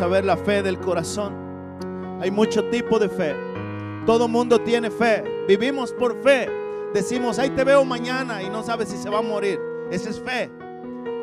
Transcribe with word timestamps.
a 0.00 0.06
ver 0.06 0.24
la 0.24 0.36
fe 0.36 0.62
del 0.62 0.78
corazón. 0.78 2.18
Hay 2.20 2.30
mucho 2.30 2.68
tipo 2.70 2.98
de 2.98 3.08
fe. 3.08 3.34
Todo 4.06 4.28
mundo 4.28 4.58
tiene 4.60 4.90
fe. 4.90 5.24
Vivimos 5.46 5.92
por 5.92 6.20
fe. 6.22 6.48
Decimos, 6.94 7.38
ahí 7.38 7.50
te 7.50 7.64
veo 7.64 7.84
mañana 7.84 8.42
y 8.42 8.48
no 8.48 8.62
sabes 8.62 8.88
si 8.88 8.96
se 8.96 9.10
va 9.10 9.18
a 9.18 9.22
morir. 9.22 9.60
Esa 9.90 10.10
es 10.10 10.20
fe. 10.20 10.50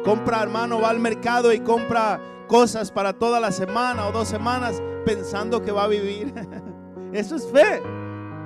Compra, 0.04 0.44
hermano, 0.44 0.80
va 0.80 0.90
al 0.90 1.00
mercado 1.00 1.52
y 1.52 1.60
compra 1.60 2.20
cosas 2.48 2.92
para 2.92 3.14
toda 3.14 3.40
la 3.40 3.52
semana 3.52 4.08
o 4.08 4.12
dos 4.12 4.28
semanas 4.28 4.82
pensando 5.06 5.62
que 5.62 5.72
va 5.72 5.86
a 5.86 5.88
vivir. 5.88 6.34
Eso 7.14 7.36
es 7.36 7.48
fe. 7.52 7.82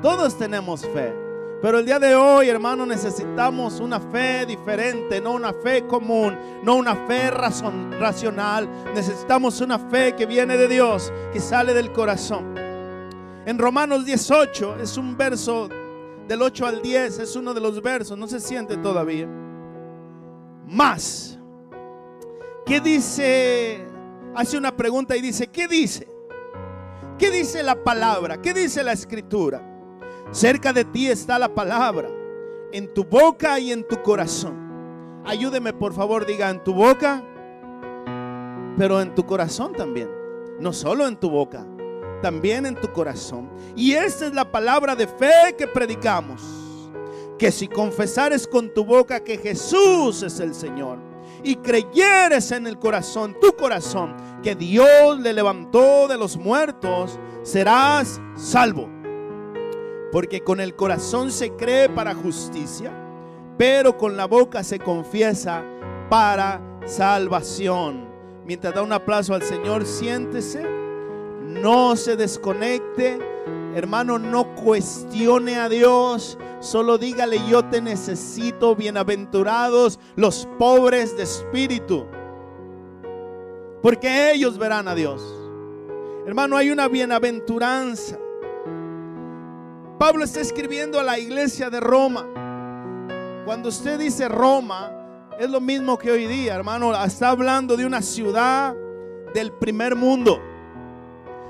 Todos 0.01 0.37
tenemos 0.37 0.85
fe. 0.87 1.28
Pero 1.61 1.79
el 1.79 1.85
día 1.85 1.99
de 1.99 2.15
hoy, 2.15 2.47
hermano, 2.47 2.85
necesitamos 2.85 3.81
una 3.81 3.99
fe 3.99 4.45
diferente, 4.45 5.19
no 5.19 5.33
una 5.33 5.51
fe 5.51 5.85
común, 5.85 6.37
no 6.63 6.75
una 6.75 6.95
fe 7.05 7.29
racional. 7.29 8.69
Necesitamos 8.95 9.59
una 9.59 9.77
fe 9.77 10.15
que 10.15 10.25
viene 10.25 10.55
de 10.55 10.69
Dios, 10.69 11.11
que 11.33 11.41
sale 11.41 11.73
del 11.73 11.91
corazón. 11.91 12.55
En 13.45 13.57
Romanos 13.57 14.05
18 14.05 14.77
es 14.81 14.95
un 14.95 15.17
verso 15.17 15.67
del 16.29 16.41
8 16.41 16.65
al 16.65 16.81
10, 16.81 17.19
es 17.19 17.35
uno 17.35 17.53
de 17.53 17.59
los 17.59 17.81
versos, 17.81 18.17
no 18.17 18.27
se 18.27 18.39
siente 18.39 18.77
todavía. 18.77 19.27
Más. 20.65 21.37
¿Qué 22.65 22.79
dice? 22.79 23.85
Hace 24.33 24.57
una 24.57 24.77
pregunta 24.77 25.17
y 25.17 25.21
dice, 25.21 25.47
¿qué 25.47 25.67
dice? 25.67 26.07
¿Qué 27.17 27.29
dice 27.29 27.63
la 27.63 27.83
palabra? 27.83 28.41
¿Qué 28.41 28.53
dice 28.53 28.81
la 28.81 28.93
escritura? 28.93 29.68
Cerca 30.31 30.73
de 30.73 30.85
ti 30.85 31.07
está 31.07 31.39
la 31.39 31.55
palabra, 31.55 32.07
en 32.71 32.93
tu 32.93 33.03
boca 33.03 33.59
y 33.59 33.71
en 33.71 33.87
tu 33.87 33.99
corazón. 34.03 35.21
Ayúdeme 35.25 35.73
por 35.73 35.91
favor, 35.93 36.27
diga 36.27 36.51
en 36.51 36.63
tu 36.63 36.73
boca, 36.73 37.23
pero 38.77 39.01
en 39.01 39.15
tu 39.15 39.25
corazón 39.25 39.73
también. 39.73 40.07
No 40.59 40.71
solo 40.71 41.07
en 41.07 41.17
tu 41.17 41.31
boca, 41.31 41.65
también 42.21 42.67
en 42.67 42.75
tu 42.75 42.91
corazón. 42.93 43.49
Y 43.75 43.93
esta 43.93 44.27
es 44.27 44.33
la 44.33 44.51
palabra 44.51 44.95
de 44.95 45.07
fe 45.07 45.55
que 45.57 45.65
predicamos. 45.65 46.43
Que 47.39 47.51
si 47.51 47.67
confesares 47.67 48.47
con 48.47 48.71
tu 48.71 48.85
boca 48.85 49.21
que 49.21 49.37
Jesús 49.37 50.21
es 50.21 50.39
el 50.39 50.53
Señor 50.53 50.99
y 51.43 51.55
creyeres 51.55 52.51
en 52.51 52.67
el 52.67 52.77
corazón, 52.77 53.35
tu 53.41 53.53
corazón, 53.53 54.15
que 54.43 54.53
Dios 54.55 55.19
le 55.19 55.33
levantó 55.33 56.07
de 56.07 56.17
los 56.17 56.37
muertos, 56.37 57.17
serás 57.41 58.21
salvo. 58.35 58.98
Porque 60.11 60.41
con 60.41 60.59
el 60.59 60.75
corazón 60.75 61.31
se 61.31 61.51
cree 61.51 61.89
para 61.89 62.15
justicia, 62.15 62.91
pero 63.57 63.97
con 63.97 64.17
la 64.17 64.25
boca 64.25 64.63
se 64.63 64.79
confiesa 64.79 65.63
para 66.09 66.61
salvación. 66.85 68.09
Mientras 68.45 68.73
da 68.73 68.81
un 68.81 68.93
aplauso 68.93 69.35
al 69.35 69.43
Señor, 69.43 69.85
siéntese, 69.85 70.63
no 71.43 71.95
se 71.95 72.15
desconecte, 72.15 73.19
hermano, 73.75 74.17
no 74.17 74.55
cuestione 74.55 75.57
a 75.57 75.69
Dios, 75.69 76.37
solo 76.59 76.97
dígale 76.97 77.37
yo 77.47 77.65
te 77.65 77.81
necesito, 77.81 78.75
bienaventurados 78.75 79.99
los 80.15 80.47
pobres 80.57 81.15
de 81.15 81.23
espíritu, 81.23 82.07
porque 83.83 84.31
ellos 84.31 84.57
verán 84.57 84.87
a 84.87 84.95
Dios. 84.95 85.21
Hermano, 86.25 86.57
hay 86.57 86.71
una 86.71 86.87
bienaventuranza 86.87 88.17
Pablo 89.99 90.23
está 90.23 90.39
escribiendo 90.39 90.97
a 90.97 91.03
la 91.03 91.19
iglesia 91.19 91.69
de 91.69 91.81
Roma. 91.81 92.25
Cuando 93.43 93.67
usted 93.67 93.99
dice 93.99 94.29
Roma, 94.29 94.93
es 95.37 95.49
lo 95.49 95.59
mismo 95.59 95.97
que 95.97 96.09
hoy 96.09 96.25
día, 96.25 96.55
hermano. 96.55 96.95
Está 97.03 97.31
hablando 97.31 97.75
de 97.75 97.85
una 97.85 98.01
ciudad 98.01 98.73
del 99.33 99.51
primer 99.51 99.97
mundo. 99.97 100.41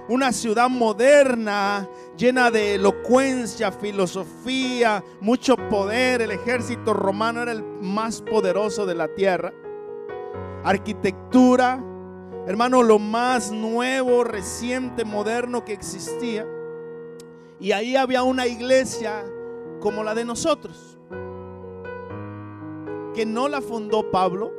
Una 0.07 0.31
ciudad 0.31 0.67
moderna, 0.67 1.87
llena 2.17 2.49
de 2.49 2.73
elocuencia, 2.73 3.71
filosofía, 3.71 5.03
mucho 5.21 5.55
poder. 5.55 6.23
El 6.23 6.31
ejército 6.31 6.95
romano 6.95 7.43
era 7.43 7.51
el 7.51 7.63
más 7.63 8.19
poderoso 8.19 8.87
de 8.87 8.95
la 8.95 9.09
tierra. 9.09 9.53
Arquitectura, 10.63 11.79
hermano, 12.47 12.81
lo 12.81 12.97
más 12.97 13.51
nuevo, 13.51 14.23
reciente, 14.23 15.05
moderno 15.05 15.63
que 15.63 15.73
existía. 15.73 16.47
Y 17.59 17.73
ahí 17.73 17.97
había 17.97 18.23
una 18.23 18.47
iglesia 18.47 19.25
como 19.81 20.03
la 20.03 20.15
de 20.15 20.23
nosotros, 20.23 20.97
que 23.13 23.25
no 23.25 23.49
la 23.49 23.59
fundó 23.59 24.09
Pablo, 24.11 24.53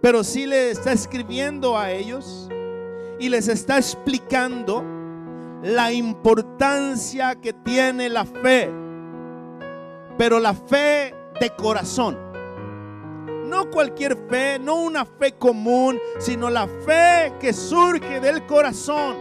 pero 0.00 0.24
sí 0.24 0.46
le 0.46 0.70
está 0.70 0.92
escribiendo 0.92 1.76
a 1.76 1.90
ellos 1.90 2.48
y 3.18 3.28
les 3.28 3.48
está 3.48 3.76
explicando 3.76 4.82
la 5.62 5.92
importancia 5.92 7.34
que 7.34 7.52
tiene 7.52 8.08
la 8.08 8.24
fe, 8.24 8.70
pero 10.16 10.40
la 10.40 10.54
fe 10.54 11.14
de 11.38 11.50
corazón. 11.50 12.18
No 13.46 13.70
cualquier 13.70 14.16
fe, 14.30 14.58
no 14.58 14.76
una 14.76 15.04
fe 15.04 15.32
común, 15.32 16.00
sino 16.18 16.48
la 16.48 16.66
fe 16.66 17.34
que 17.38 17.52
surge 17.52 18.20
del 18.20 18.46
corazón. 18.46 19.16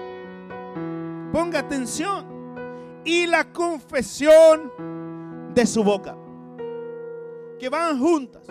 Ponga 1.34 1.60
atención 1.60 2.31
y 3.04 3.28
la 3.28 3.52
confesión 3.52 4.72
de 5.54 5.66
su 5.66 5.84
boca. 5.84 6.16
Que 7.60 7.70
van 7.70 8.00
juntas. 8.00 8.44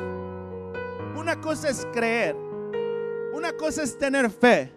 Una 1.16 1.40
cosa 1.40 1.68
es 1.68 1.86
creer, 1.92 2.36
una 3.32 3.52
cosa 3.52 3.82
es 3.82 3.98
tener 3.98 4.30
fe 4.30 4.72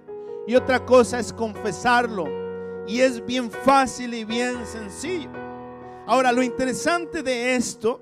y 0.47 0.55
otra 0.55 0.85
cosa 0.85 1.19
es 1.19 1.31
confesarlo. 1.31 2.25
Y 2.85 2.99
es 2.99 3.25
bien 3.25 3.49
fácil 3.49 4.13
y 4.13 4.25
bien 4.25 4.65
sencillo. 4.65 5.29
Ahora, 6.05 6.33
lo 6.33 6.43
interesante 6.43 7.23
de 7.23 7.55
esto 7.55 8.01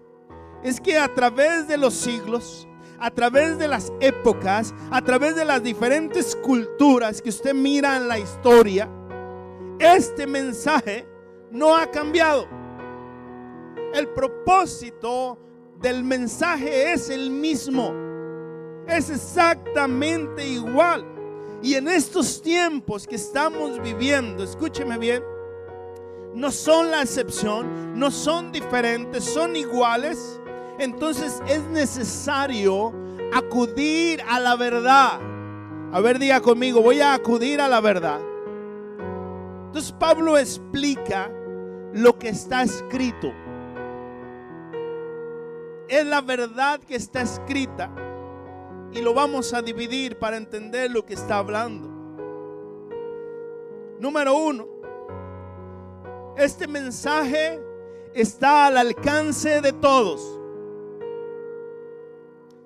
es 0.64 0.82
que 0.82 0.98
a 0.98 1.14
través 1.14 1.68
de 1.68 1.78
los 1.78 1.94
siglos, 1.94 2.68
a 3.00 3.12
través 3.12 3.60
de 3.60 3.68
las 3.68 3.94
épocas, 4.00 4.74
a 4.90 5.02
través 5.04 5.36
de 5.36 5.46
las 5.46 5.62
diferentes 5.62 6.36
culturas 6.36 7.22
que 7.22 7.30
usted 7.30 7.54
mira 7.54 7.98
en 7.98 8.08
la 8.08 8.18
historia, 8.18 8.90
este 9.78 10.26
mensaje 10.26 11.11
no 11.52 11.76
ha 11.76 11.88
cambiado. 11.88 12.48
El 13.94 14.08
propósito 14.10 15.38
del 15.80 16.04
mensaje 16.04 16.94
es 16.94 17.10
el 17.10 17.30
mismo. 17.30 17.94
Es 18.88 19.10
exactamente 19.10 20.48
igual. 20.48 21.06
Y 21.62 21.76
en 21.76 21.88
estos 21.88 22.42
tiempos 22.42 23.06
que 23.06 23.16
estamos 23.16 23.82
viviendo, 23.82 24.44
escúcheme 24.44 24.98
bien, 24.98 25.24
no 26.34 26.50
son 26.50 26.90
la 26.90 27.02
excepción, 27.02 28.00
no 28.00 28.10
son 28.10 28.52
diferentes, 28.52 29.24
son 29.24 29.56
iguales. 29.56 30.40
Entonces 30.80 31.42
es 31.48 31.62
necesario 31.66 32.94
acudir 33.34 34.22
a 34.28 34.40
la 34.40 34.56
verdad. 34.56 35.20
A 35.92 36.00
ver, 36.00 36.18
diga 36.18 36.42
conmigo, 36.42 36.82
voy 36.82 37.02
a 37.02 37.14
acudir 37.14 37.60
a 37.60 37.68
la 37.68 37.82
verdad. 37.82 38.22
Entonces 39.68 39.92
Pablo 39.92 40.38
explica 40.38 41.30
lo 41.94 42.18
que 42.18 42.30
está 42.30 42.64
escrito. 42.64 43.34
Es 45.88 46.06
la 46.06 46.22
verdad 46.22 46.80
que 46.80 46.96
está 46.96 47.22
escrita 47.22 47.92
y 48.94 49.02
lo 49.02 49.14
vamos 49.14 49.54
a 49.54 49.62
dividir 49.62 50.18
para 50.18 50.38
entender 50.38 50.92
lo 50.92 51.06
que 51.06 51.14
está 51.14 51.38
hablando. 51.38 51.90
Número 54.00 54.36
uno, 54.36 54.68
este 56.38 56.68
mensaje 56.68 57.62
está 58.14 58.68
al 58.68 58.78
alcance 58.78 59.62
de 59.62 59.74
todos. 59.74 60.40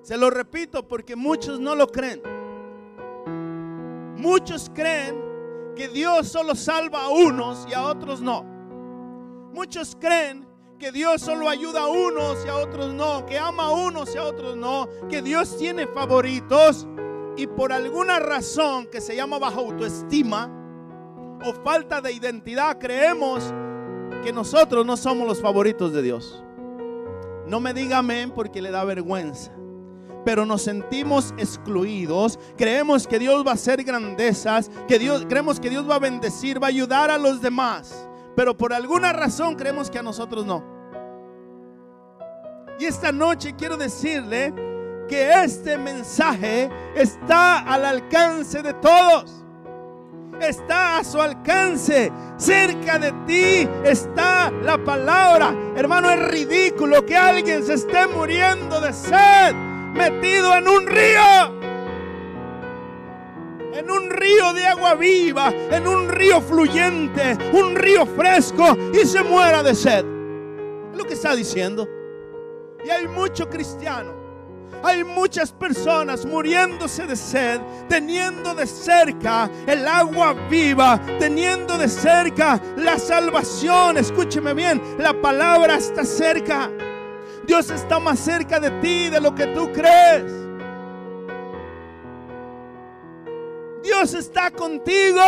Se 0.02 0.16
lo 0.16 0.30
repito 0.30 0.86
porque 0.86 1.16
muchos 1.16 1.58
no 1.58 1.74
lo 1.74 1.88
creen. 1.88 2.22
Muchos 4.16 4.70
creen 4.72 5.20
que 5.74 5.88
Dios 5.88 6.28
solo 6.28 6.54
salva 6.54 7.04
a 7.04 7.08
unos 7.08 7.66
y 7.68 7.74
a 7.74 7.84
otros 7.84 8.22
no. 8.22 8.55
Muchos 9.56 9.96
creen 9.98 10.46
que 10.78 10.92
Dios 10.92 11.22
solo 11.22 11.48
ayuda 11.48 11.84
a 11.84 11.88
unos 11.88 12.44
y 12.44 12.48
a 12.50 12.56
otros 12.56 12.92
no, 12.92 13.24
que 13.24 13.38
ama 13.38 13.68
a 13.68 13.70
unos 13.70 14.14
y 14.14 14.18
a 14.18 14.24
otros 14.24 14.54
no, 14.54 14.86
que 15.08 15.22
Dios 15.22 15.56
tiene 15.56 15.86
favoritos 15.86 16.86
y 17.38 17.46
por 17.46 17.72
alguna 17.72 18.18
razón 18.18 18.86
que 18.86 19.00
se 19.00 19.16
llama 19.16 19.38
bajo 19.38 19.60
autoestima 19.60 20.52
o 21.42 21.54
falta 21.64 22.02
de 22.02 22.12
identidad 22.12 22.76
creemos 22.78 23.54
que 24.22 24.30
nosotros 24.30 24.84
no 24.84 24.94
somos 24.94 25.26
los 25.26 25.40
favoritos 25.40 25.90
de 25.94 26.02
Dios. 26.02 26.44
No 27.46 27.58
me 27.58 27.72
diga 27.72 27.96
amén 27.96 28.32
porque 28.32 28.60
le 28.60 28.70
da 28.70 28.84
vergüenza. 28.84 29.52
Pero 30.22 30.44
nos 30.44 30.60
sentimos 30.60 31.32
excluidos. 31.38 32.38
Creemos 32.58 33.06
que 33.06 33.18
Dios 33.18 33.46
va 33.46 33.52
a 33.52 33.54
hacer 33.54 33.84
grandezas, 33.84 34.70
que 34.86 34.98
Dios 34.98 35.24
creemos 35.26 35.58
que 35.58 35.70
Dios 35.70 35.88
va 35.88 35.94
a 35.94 36.00
bendecir, 36.00 36.62
va 36.62 36.66
a 36.66 36.68
ayudar 36.68 37.10
a 37.10 37.16
los 37.16 37.40
demás 37.40 38.06
pero 38.36 38.56
por 38.56 38.72
alguna 38.74 39.12
razón 39.14 39.56
creemos 39.56 39.90
que 39.90 39.98
a 39.98 40.02
nosotros 40.02 40.44
no. 40.44 40.62
Y 42.78 42.84
esta 42.84 43.10
noche 43.10 43.54
quiero 43.56 43.78
decirle 43.78 44.52
que 45.08 45.42
este 45.42 45.78
mensaje 45.78 46.68
está 46.94 47.60
al 47.60 47.84
alcance 47.86 48.62
de 48.62 48.74
todos. 48.74 49.42
está 50.38 50.98
a 50.98 51.04
su 51.04 51.18
alcance. 51.18 52.12
Cerca 52.36 52.98
de 52.98 53.10
ti 53.26 53.66
está 53.84 54.50
la 54.50 54.76
palabra. 54.76 55.54
Hermano, 55.74 56.10
es 56.10 56.28
ridículo 56.28 57.06
que 57.06 57.16
alguien 57.16 57.64
se 57.64 57.74
esté 57.74 58.06
muriendo 58.06 58.78
de 58.82 58.92
sed, 58.92 59.54
metido 59.94 60.54
en 60.54 60.68
un 60.68 60.86
río. 60.86 61.65
En 63.76 63.90
un 63.90 64.10
río 64.10 64.52
de 64.54 64.66
agua 64.66 64.94
viva, 64.94 65.52
en 65.70 65.86
un 65.86 66.08
río 66.08 66.40
fluyente, 66.40 67.36
un 67.52 67.76
río 67.76 68.06
fresco 68.06 68.76
y 68.92 69.06
se 69.06 69.22
muera 69.22 69.62
de 69.62 69.74
sed. 69.74 70.04
Lo 70.94 71.04
que 71.04 71.14
está 71.14 71.36
diciendo. 71.36 71.86
Y 72.84 72.90
hay 72.90 73.06
mucho 73.06 73.48
cristiano 73.48 74.26
hay 74.82 75.04
muchas 75.04 75.52
personas 75.52 76.24
muriéndose 76.24 77.06
de 77.06 77.16
sed, 77.16 77.60
teniendo 77.88 78.54
de 78.54 78.66
cerca 78.66 79.50
el 79.66 79.86
agua 79.86 80.34
viva, 80.48 81.00
teniendo 81.18 81.76
de 81.76 81.88
cerca 81.88 82.60
la 82.76 82.98
salvación. 82.98 83.96
Escúcheme 83.96 84.54
bien, 84.54 84.80
la 84.98 85.20
palabra 85.20 85.76
está 85.76 86.04
cerca. 86.04 86.70
Dios 87.46 87.70
está 87.70 87.98
más 87.98 88.18
cerca 88.18 88.60
de 88.60 88.70
ti 88.80 89.08
de 89.08 89.20
lo 89.20 89.34
que 89.34 89.46
tú 89.48 89.72
crees. 89.72 90.45
Dios 93.98 94.12
está 94.12 94.50
contigo. 94.50 95.22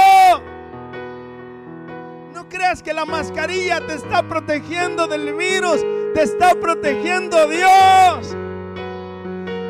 No 2.34 2.46
creas 2.50 2.82
que 2.82 2.92
la 2.92 3.06
mascarilla 3.06 3.80
te 3.86 3.94
está 3.94 4.22
protegiendo 4.22 5.06
del 5.06 5.32
virus, 5.32 5.80
te 6.14 6.22
está 6.22 6.54
protegiendo 6.54 7.48
Dios. 7.48 8.36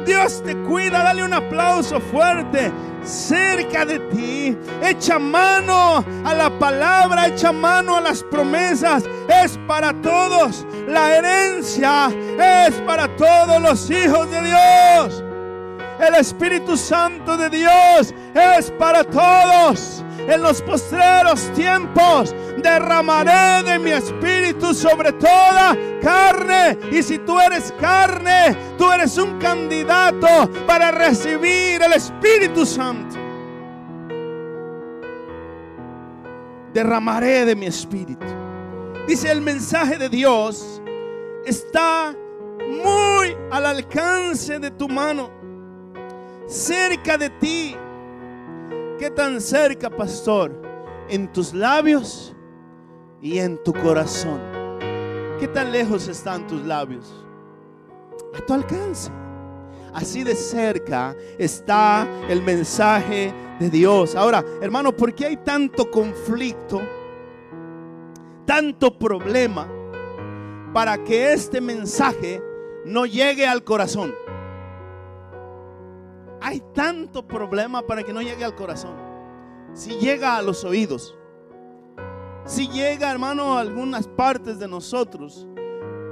Dios 0.04 0.42
te 0.42 0.56
cuida, 0.62 1.04
dale 1.04 1.22
un 1.22 1.32
aplauso 1.32 2.00
fuerte. 2.00 2.72
Cerca 3.04 3.84
de 3.84 4.00
ti, 4.00 4.58
echa 4.82 5.20
mano 5.20 6.04
a 6.24 6.34
la 6.34 6.58
palabra, 6.58 7.28
echa 7.28 7.52
mano 7.52 7.98
a 7.98 8.00
las 8.00 8.24
promesas. 8.24 9.04
Es 9.28 9.56
para 9.68 9.92
todos. 10.02 10.66
La 10.88 11.16
herencia 11.16 12.08
es 12.66 12.74
para 12.80 13.06
todos 13.16 13.62
los 13.62 13.88
hijos 13.90 14.28
de 14.28 14.42
Dios. 14.42 15.27
El 15.98 16.14
Espíritu 16.14 16.76
Santo 16.76 17.36
de 17.36 17.50
Dios 17.50 18.14
es 18.34 18.70
para 18.72 19.02
todos. 19.04 20.04
En 20.28 20.42
los 20.42 20.60
postreros 20.62 21.50
tiempos 21.54 22.34
derramaré 22.62 23.62
de 23.64 23.78
mi 23.78 23.90
espíritu 23.90 24.74
sobre 24.74 25.12
toda 25.12 25.76
carne. 26.02 26.78
Y 26.92 27.02
si 27.02 27.18
tú 27.18 27.40
eres 27.40 27.72
carne, 27.80 28.54
tú 28.76 28.92
eres 28.92 29.16
un 29.16 29.38
candidato 29.38 30.50
para 30.66 30.90
recibir 30.90 31.82
el 31.82 31.94
Espíritu 31.94 32.66
Santo. 32.66 33.16
Derramaré 36.74 37.44
de 37.46 37.56
mi 37.56 37.66
espíritu. 37.66 38.26
Dice 39.06 39.32
el 39.32 39.40
mensaje 39.40 39.96
de 39.96 40.10
Dios 40.10 40.82
está 41.46 42.14
muy 42.68 43.34
al 43.50 43.64
alcance 43.64 44.58
de 44.58 44.70
tu 44.70 44.88
mano, 44.88 45.30
cerca 46.48 47.18
de 47.18 47.30
ti. 47.30 47.76
¿Qué 48.98 49.10
tan 49.10 49.40
cerca, 49.40 49.90
pastor? 49.90 50.50
En 51.08 51.30
tus 51.32 51.54
labios 51.54 52.34
y 53.20 53.38
en 53.38 53.62
tu 53.62 53.72
corazón. 53.72 54.40
¿Qué 55.38 55.46
tan 55.46 55.70
lejos 55.70 56.08
están 56.08 56.46
tus 56.46 56.64
labios? 56.64 57.24
A 58.34 58.44
tu 58.44 58.54
alcance. 58.54 59.10
Así 59.94 60.24
de 60.24 60.34
cerca 60.34 61.14
está 61.38 62.06
el 62.28 62.42
mensaje 62.42 63.32
de 63.60 63.70
Dios. 63.70 64.14
Ahora, 64.16 64.44
hermano, 64.60 64.96
¿por 64.96 65.14
qué 65.14 65.26
hay 65.26 65.36
tanto 65.38 65.90
conflicto, 65.90 66.80
tanto 68.44 68.98
problema 68.98 69.68
para 70.72 71.02
que 71.02 71.32
este 71.32 71.60
mensaje 71.60 72.42
no 72.84 73.06
llegue 73.06 73.46
al 73.46 73.64
corazón? 73.64 74.14
Hay 76.40 76.62
tanto 76.72 77.26
problema 77.26 77.82
para 77.82 78.02
que 78.02 78.12
no 78.12 78.22
llegue 78.22 78.44
al 78.44 78.54
corazón. 78.54 78.94
Si 79.74 79.90
llega 79.98 80.36
a 80.36 80.42
los 80.42 80.64
oídos, 80.64 81.14
si 82.44 82.68
llega, 82.68 83.10
hermano, 83.10 83.56
a 83.56 83.60
algunas 83.60 84.08
partes 84.08 84.58
de 84.58 84.66
nosotros, 84.68 85.46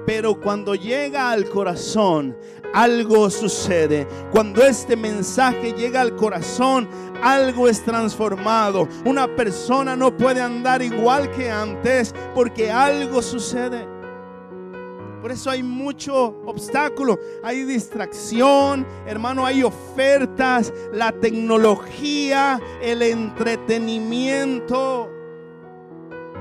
pero 0.07 0.41
cuando 0.41 0.75
llega 0.75 1.31
al 1.31 1.49
corazón, 1.49 2.37
algo 2.73 3.29
sucede. 3.31 4.07
Cuando 4.31 4.63
este 4.63 4.97
mensaje 4.97 5.73
llega 5.73 6.01
al 6.01 6.15
corazón, 6.15 6.89
algo 7.23 7.69
es 7.69 7.83
transformado. 7.83 8.87
Una 9.05 9.35
persona 9.35 9.97
no 9.97 10.17
puede 10.17 10.41
andar 10.41 10.83
igual 10.83 11.31
que 11.33 11.51
antes 11.51 12.15
porque 12.35 12.71
algo 12.71 13.21
sucede. 13.23 13.96
Por 15.27 15.33
eso 15.33 15.51
hay 15.51 15.65
mucho 15.65 16.41
obstáculo, 16.47 17.19
hay 17.43 17.65
distracción, 17.65 18.87
hermano, 19.09 19.45
hay 19.45 19.65
ofertas, 19.65 20.73
la 20.93 21.11
tecnología, 21.11 22.61
el 22.81 23.03
entretenimiento. 23.03 25.11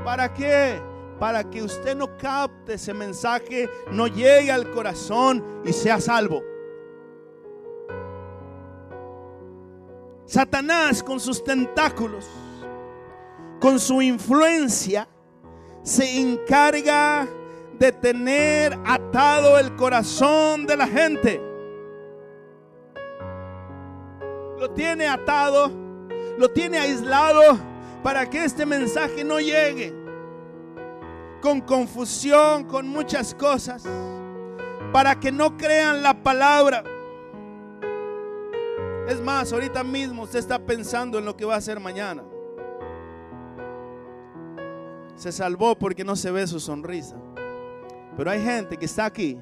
¿Para 0.03 0.31
qué? 0.31 0.79
Para 1.19 1.49
que 1.49 1.63
usted 1.63 1.95
no 1.95 2.15
capte 2.15 2.75
ese 2.75 2.93
mensaje, 2.93 3.67
no 3.91 4.05
llegue 4.05 4.51
al 4.51 4.69
corazón 4.69 5.43
y 5.65 5.73
sea 5.73 5.99
salvo. 5.99 6.43
Satanás 10.25 11.01
con 11.01 11.19
sus 11.19 11.43
tentáculos, 11.43 12.27
con 13.59 13.79
su 13.79 14.03
influencia, 14.03 15.07
se 15.81 16.19
encarga 16.19 17.27
de 17.79 17.91
tener 17.91 18.77
atado 18.85 19.59
el 19.59 19.75
corazón 19.75 20.65
de 20.65 20.77
la 20.77 20.87
gente. 20.87 21.41
Lo 24.59 24.71
tiene 24.71 25.07
atado, 25.07 25.69
lo 26.37 26.49
tiene 26.49 26.79
aislado 26.79 27.57
para 28.01 28.29
que 28.29 28.45
este 28.45 28.65
mensaje 28.65 29.23
no 29.23 29.39
llegue 29.39 29.93
con 31.41 31.61
confusión, 31.61 32.63
con 32.63 32.87
muchas 32.87 33.35
cosas, 33.35 33.83
para 34.91 35.19
que 35.19 35.31
no 35.31 35.57
crean 35.57 36.01
la 36.01 36.23
palabra. 36.23 36.83
Es 39.07 39.21
más, 39.21 39.53
ahorita 39.53 39.83
mismo 39.83 40.23
usted 40.23 40.39
está 40.39 40.57
pensando 40.57 41.19
en 41.19 41.25
lo 41.25 41.35
que 41.35 41.45
va 41.45 41.55
a 41.55 41.57
hacer 41.57 41.79
mañana. 41.79 42.23
Se 45.15 45.31
salvó 45.31 45.77
porque 45.77 46.03
no 46.03 46.15
se 46.15 46.31
ve 46.31 46.47
su 46.47 46.59
sonrisa. 46.59 47.15
Pero 48.17 48.31
hay 48.31 48.41
gente 48.41 48.77
que 48.77 48.85
está 48.85 49.05
aquí 49.05 49.37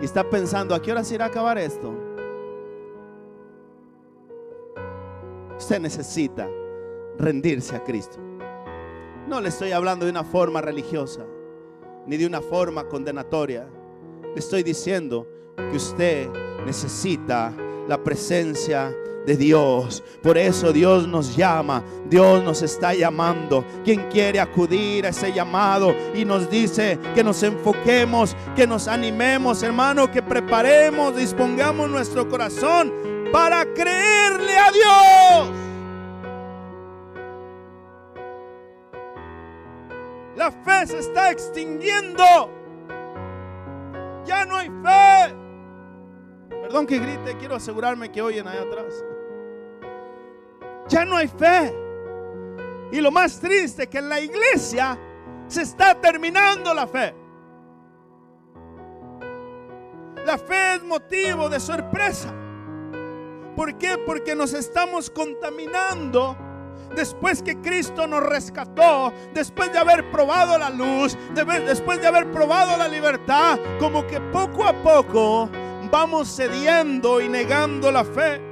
y 0.00 0.04
está 0.04 0.28
pensando, 0.28 0.74
¿a 0.74 0.80
qué 0.80 0.92
hora 0.92 1.04
se 1.04 1.14
irá 1.14 1.26
a 1.26 1.28
acabar 1.28 1.58
esto? 1.58 1.94
Usted 5.58 5.80
necesita 5.80 6.48
rendirse 7.18 7.76
a 7.76 7.84
Cristo. 7.84 8.18
No 9.26 9.40
le 9.40 9.50
estoy 9.50 9.72
hablando 9.72 10.06
de 10.06 10.10
una 10.10 10.24
forma 10.24 10.60
religiosa, 10.60 11.26
ni 12.06 12.16
de 12.16 12.26
una 12.26 12.40
forma 12.40 12.84
condenatoria. 12.84 13.68
Le 14.22 14.38
estoy 14.38 14.62
diciendo 14.62 15.26
que 15.56 15.76
usted 15.76 16.28
necesita 16.64 17.52
la 17.88 18.02
presencia 18.02 18.94
de 19.28 19.36
Dios. 19.36 20.02
Por 20.22 20.38
eso 20.38 20.72
Dios 20.72 21.06
nos 21.06 21.36
llama, 21.36 21.84
Dios 22.08 22.42
nos 22.42 22.62
está 22.62 22.94
llamando. 22.94 23.62
Quien 23.84 24.08
quiere 24.08 24.40
acudir 24.40 25.04
a 25.04 25.10
ese 25.10 25.32
llamado 25.32 25.94
y 26.14 26.24
nos 26.24 26.50
dice 26.50 26.98
que 27.14 27.22
nos 27.22 27.42
enfoquemos, 27.42 28.34
que 28.56 28.66
nos 28.66 28.88
animemos, 28.88 29.62
hermano, 29.62 30.10
que 30.10 30.22
preparemos, 30.22 31.14
dispongamos 31.14 31.90
nuestro 31.90 32.26
corazón 32.26 32.90
para 33.30 33.66
creerle 33.74 34.58
a 34.58 34.72
Dios. 34.72 35.56
La 40.36 40.50
fe 40.50 40.86
se 40.86 40.98
está 41.00 41.30
extinguiendo. 41.30 42.24
Ya 44.24 44.46
no 44.46 44.56
hay 44.56 44.68
fe. 44.68 45.34
Perdón 46.62 46.86
que 46.86 46.98
grite, 46.98 47.36
quiero 47.38 47.56
asegurarme 47.56 48.10
que 48.10 48.22
oyen 48.22 48.48
allá 48.48 48.62
atrás. 48.62 49.04
Ya 50.88 51.04
no 51.04 51.16
hay 51.16 51.28
fe. 51.28 51.74
Y 52.90 53.00
lo 53.00 53.10
más 53.10 53.38
triste 53.38 53.86
que 53.88 53.98
en 53.98 54.08
la 54.08 54.20
iglesia 54.20 54.98
se 55.46 55.62
está 55.62 55.94
terminando 55.94 56.72
la 56.72 56.86
fe. 56.86 57.14
La 60.24 60.38
fe 60.38 60.74
es 60.74 60.82
motivo 60.84 61.48
de 61.48 61.60
sorpresa. 61.60 62.34
¿Por 63.56 63.76
qué? 63.76 63.98
Porque 63.98 64.34
nos 64.34 64.52
estamos 64.52 65.10
contaminando 65.10 66.36
después 66.94 67.42
que 67.42 67.60
Cristo 67.60 68.06
nos 68.06 68.22
rescató, 68.22 69.12
después 69.34 69.72
de 69.72 69.78
haber 69.78 70.10
probado 70.10 70.58
la 70.58 70.70
luz, 70.70 71.16
después 71.34 72.00
de 72.00 72.06
haber 72.06 72.30
probado 72.30 72.76
la 72.76 72.88
libertad, 72.88 73.58
como 73.78 74.06
que 74.06 74.20
poco 74.20 74.64
a 74.64 74.72
poco 74.72 75.50
vamos 75.90 76.34
cediendo 76.34 77.20
y 77.20 77.28
negando 77.28 77.90
la 77.90 78.04
fe. 78.04 78.47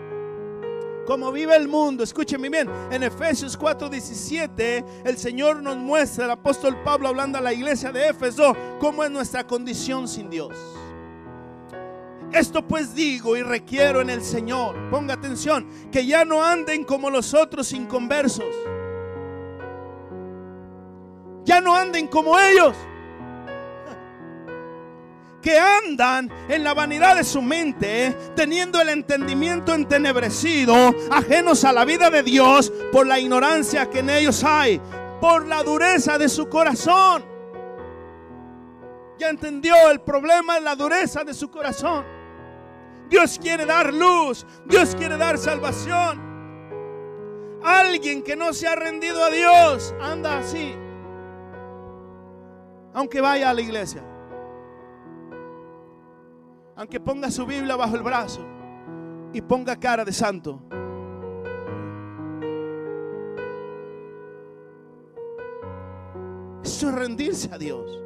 Como 1.06 1.32
vive 1.32 1.56
el 1.56 1.68
mundo. 1.68 2.04
Escúcheme 2.04 2.50
bien, 2.50 2.68
en 2.90 3.02
Efesios 3.02 3.58
4:17 3.58 4.84
el 5.04 5.16
Señor 5.16 5.62
nos 5.62 5.76
muestra, 5.76 6.26
el 6.26 6.32
apóstol 6.32 6.76
Pablo 6.82 7.08
hablando 7.08 7.38
a 7.38 7.40
la 7.40 7.52
iglesia 7.52 7.92
de 7.92 8.08
Éfeso, 8.08 8.54
cómo 8.78 9.04
es 9.04 9.10
nuestra 9.10 9.46
condición 9.46 10.08
sin 10.08 10.28
Dios. 10.28 10.52
Esto 12.32 12.66
pues 12.66 12.94
digo 12.94 13.36
y 13.36 13.42
requiero 13.42 14.00
en 14.00 14.10
el 14.10 14.22
Señor, 14.22 14.90
ponga 14.90 15.14
atención, 15.14 15.66
que 15.90 16.04
ya 16.04 16.24
no 16.24 16.44
anden 16.44 16.84
como 16.84 17.08
los 17.08 17.32
otros 17.32 17.72
inconversos. 17.72 18.52
Ya 21.44 21.60
no 21.60 21.76
anden 21.76 22.08
como 22.08 22.36
ellos 22.38 22.76
que 25.46 25.56
andan 25.56 26.28
en 26.48 26.64
la 26.64 26.74
vanidad 26.74 27.14
de 27.14 27.22
su 27.22 27.40
mente, 27.40 28.16
teniendo 28.34 28.80
el 28.80 28.88
entendimiento 28.88 29.74
entenebrecido, 29.74 30.92
ajenos 31.08 31.64
a 31.64 31.72
la 31.72 31.84
vida 31.84 32.10
de 32.10 32.24
Dios 32.24 32.72
por 32.90 33.06
la 33.06 33.20
ignorancia 33.20 33.88
que 33.88 34.00
en 34.00 34.10
ellos 34.10 34.42
hay, 34.42 34.80
por 35.20 35.46
la 35.46 35.62
dureza 35.62 36.18
de 36.18 36.28
su 36.28 36.48
corazón. 36.48 37.24
Ya 39.20 39.28
entendió 39.28 39.88
el 39.88 40.00
problema 40.00 40.56
es 40.56 40.64
la 40.64 40.74
dureza 40.74 41.22
de 41.22 41.32
su 41.32 41.48
corazón. 41.48 42.04
Dios 43.08 43.38
quiere 43.40 43.64
dar 43.66 43.94
luz, 43.94 44.44
Dios 44.64 44.96
quiere 44.96 45.16
dar 45.16 45.38
salvación. 45.38 46.20
Alguien 47.62 48.24
que 48.24 48.34
no 48.34 48.52
se 48.52 48.66
ha 48.66 48.74
rendido 48.74 49.22
a 49.22 49.30
Dios 49.30 49.94
anda 50.00 50.38
así, 50.38 50.74
aunque 52.94 53.20
vaya 53.20 53.50
a 53.50 53.54
la 53.54 53.60
iglesia 53.60 54.02
aunque 56.76 57.00
ponga 57.00 57.30
su 57.30 57.46
Biblia 57.46 57.74
bajo 57.74 57.96
el 57.96 58.02
brazo 58.02 58.46
y 59.32 59.40
ponga 59.40 59.76
cara 59.76 60.04
de 60.04 60.12
santo. 60.12 60.60
Eso 66.62 66.90
es 66.90 66.94
rendirse 66.94 67.48
a 67.52 67.58
Dios. 67.58 68.02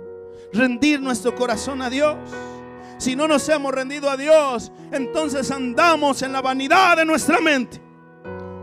Rendir 0.53 1.01
nuestro 1.01 1.35
corazón 1.35 1.83
a 1.83 1.91
Dios. 1.91 2.17
Si 2.99 3.17
no 3.17 3.27
nos 3.27 3.49
hemos 3.49 3.73
rendido 3.73 4.11
a 4.11 4.17
Dios, 4.17 4.71
entonces 4.93 5.51
andamos 5.51 6.23
en 6.23 6.33
la 6.33 6.43
vanidad 6.43 6.97
de 6.97 7.05
nuestra 7.05 7.41
mente. 7.41 7.81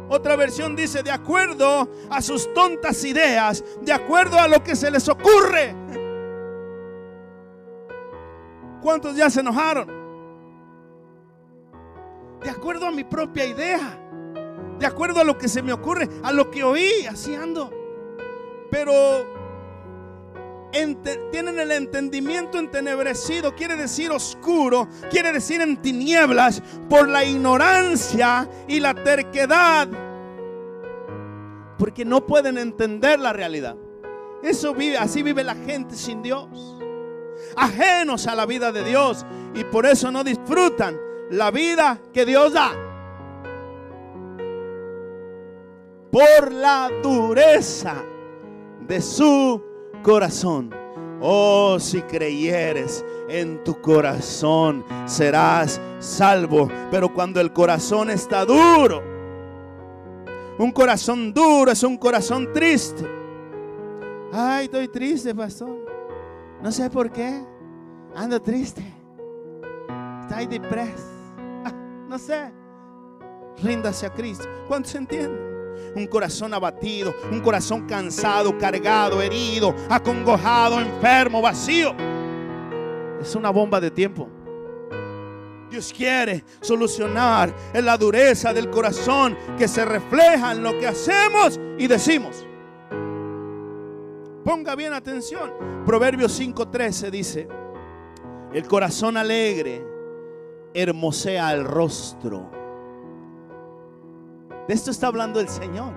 Otra 0.10 0.38
versión 0.38 0.76
dice, 0.76 1.04
de 1.04 1.12
acuerdo 1.12 1.90
a 2.10 2.22
sus 2.22 2.54
tontas 2.54 3.04
ideas, 3.04 3.64
de 3.82 3.92
acuerdo 3.92 4.40
a 4.40 4.48
lo 4.48 4.64
que 4.64 4.76
se 4.76 4.90
les 4.90 5.10
ocurre. 5.10 5.76
¿Cuántos 8.82 9.18
ya 9.18 9.30
se 9.30 9.42
enojaron? 9.42 9.97
De 12.44 12.50
acuerdo 12.50 12.88
a 12.88 12.92
mi 12.92 13.04
propia 13.04 13.46
idea. 13.46 14.00
De 14.80 14.86
acuerdo 14.86 15.22
a 15.22 15.24
lo 15.24 15.38
que 15.38 15.48
se 15.48 15.62
me 15.62 15.74
ocurre, 15.74 16.08
a 16.24 16.32
lo 16.32 16.52
que 16.52 16.64
oí, 16.64 17.06
así 17.10 17.34
ando. 17.34 17.72
Pero 18.70 19.26
tienen 21.32 21.58
el 21.58 21.72
entendimiento 21.72 22.60
entenebrecido, 22.60 23.56
quiere 23.56 23.76
decir 23.76 24.12
oscuro, 24.12 24.88
quiere 25.10 25.32
decir 25.32 25.62
en 25.62 25.82
tinieblas, 25.82 26.62
por 26.88 27.08
la 27.08 27.26
ignorancia 27.26 28.48
y 28.68 28.80
la 28.80 28.94
terquedad. 28.94 29.88
Porque 31.80 32.06
no 32.06 32.26
pueden 32.28 32.60
entender 32.60 33.20
la 33.20 33.34
realidad. 33.34 33.76
Eso 34.44 34.76
vive, 34.76 34.98
así 34.98 35.24
vive 35.24 35.44
la 35.44 35.56
gente 35.56 35.96
sin 35.96 36.22
Dios 36.22 36.78
ajenos 37.56 38.28
a 38.28 38.36
la 38.36 38.46
vida 38.46 38.72
de 38.72 38.84
Dios 38.84 39.26
y 39.54 39.64
por 39.64 39.86
eso 39.86 40.12
no 40.12 40.24
disfrutan 40.24 40.98
la 41.30 41.52
vida 41.52 42.00
que 42.14 42.26
Dios 42.26 42.54
da. 42.54 42.72
Por 46.12 46.52
la 46.52 46.90
dureza 47.04 48.04
de 48.88 49.02
su 49.02 49.62
corazón. 50.04 50.74
Oh, 51.20 51.78
si 51.80 52.02
creyeres 52.04 53.04
en 53.28 53.64
tu 53.64 53.82
corazón, 53.82 54.86
serás 55.06 55.82
salvo. 56.00 56.70
Pero 56.92 57.14
cuando 57.14 57.42
el 57.42 57.52
corazón 57.52 58.10
está 58.10 58.46
duro, 58.46 59.04
un 60.60 60.72
corazón 60.72 61.34
duro 61.34 61.72
es 61.72 61.84
un 61.84 61.98
corazón 61.98 62.52
triste. 62.54 63.06
Ay, 64.32 64.66
estoy 64.66 64.88
triste, 64.88 65.34
pastor. 65.34 65.86
No 66.62 66.72
sé 66.72 66.90
por 66.90 67.12
qué. 67.12 67.44
Ando 68.16 68.42
triste. 68.42 68.84
Estoy 70.22 70.48
depreso. 70.48 71.17
No 72.08 72.18
sé. 72.18 72.52
Ríndase 73.62 74.06
a 74.06 74.14
Cristo. 74.14 74.48
¿Cuántos 74.68 74.96
entienden? 74.96 75.46
Un 75.96 76.08
corazón 76.08 76.54
abatido, 76.54 77.14
un 77.32 77.40
corazón 77.42 77.88
cansado, 77.88 78.58
cargado, 78.58 79.22
herido, 79.22 79.76
acongojado, 79.90 80.80
enfermo, 80.80 81.42
vacío. 81.42 81.94
Es 83.20 83.36
una 83.36 83.50
bomba 83.50 83.80
de 83.80 83.92
tiempo. 83.92 84.30
Dios 85.70 85.94
quiere 85.96 86.46
solucionar 86.62 87.54
en 87.74 87.86
la 87.86 87.98
dureza 87.98 88.54
del 88.54 88.70
corazón 88.70 89.38
que 89.58 89.68
se 89.68 89.84
refleja 89.84 90.54
en 90.54 90.64
lo 90.64 90.78
que 90.80 90.88
hacemos 90.88 91.60
y 91.78 91.88
decimos. 91.88 92.46
Ponga 94.46 94.76
bien 94.76 94.94
atención. 94.94 95.52
Proverbios 95.86 96.40
5:13 96.40 97.12
dice, 97.12 97.48
el 98.54 98.66
corazón 98.66 99.18
alegre 99.18 99.97
hermosea 100.82 101.54
el 101.54 101.66
rostro. 101.66 102.50
De 104.68 104.74
esto 104.74 104.92
está 104.92 105.08
hablando 105.08 105.40
el 105.40 105.50
Señor. 105.50 105.94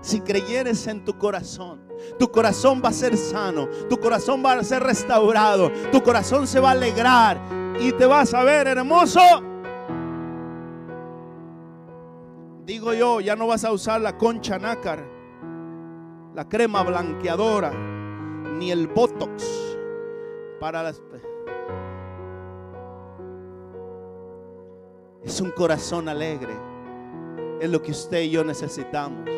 Si 0.00 0.20
creyeres 0.20 0.86
en 0.86 1.04
tu 1.04 1.16
corazón, 1.18 1.80
tu 2.18 2.30
corazón 2.30 2.80
va 2.84 2.90
a 2.90 2.92
ser 2.92 3.16
sano, 3.16 3.68
tu 3.88 3.98
corazón 3.98 4.42
va 4.44 4.52
a 4.52 4.64
ser 4.64 4.82
restaurado, 4.82 5.70
tu 5.90 6.02
corazón 6.02 6.46
se 6.46 6.60
va 6.60 6.70
a 6.70 6.72
alegrar 6.72 7.40
y 7.80 7.92
te 7.92 8.06
vas 8.06 8.32
a 8.34 8.44
ver 8.44 8.68
hermoso. 8.68 9.20
Digo 12.64 12.94
yo, 12.94 13.20
ya 13.20 13.36
no 13.36 13.46
vas 13.46 13.64
a 13.64 13.72
usar 13.72 14.00
la 14.00 14.16
concha 14.16 14.58
nácar 14.58 15.16
la 16.36 16.46
crema 16.46 16.82
blanqueadora, 16.82 17.72
ni 18.58 18.70
el 18.70 18.88
botox 18.88 19.42
para 20.60 20.82
las... 20.82 21.02
Es 25.26 25.40
un 25.40 25.50
corazón 25.50 26.08
alegre. 26.08 26.54
Es 27.60 27.68
lo 27.68 27.82
que 27.82 27.90
usted 27.90 28.22
y 28.22 28.30
yo 28.30 28.44
necesitamos. 28.44 29.28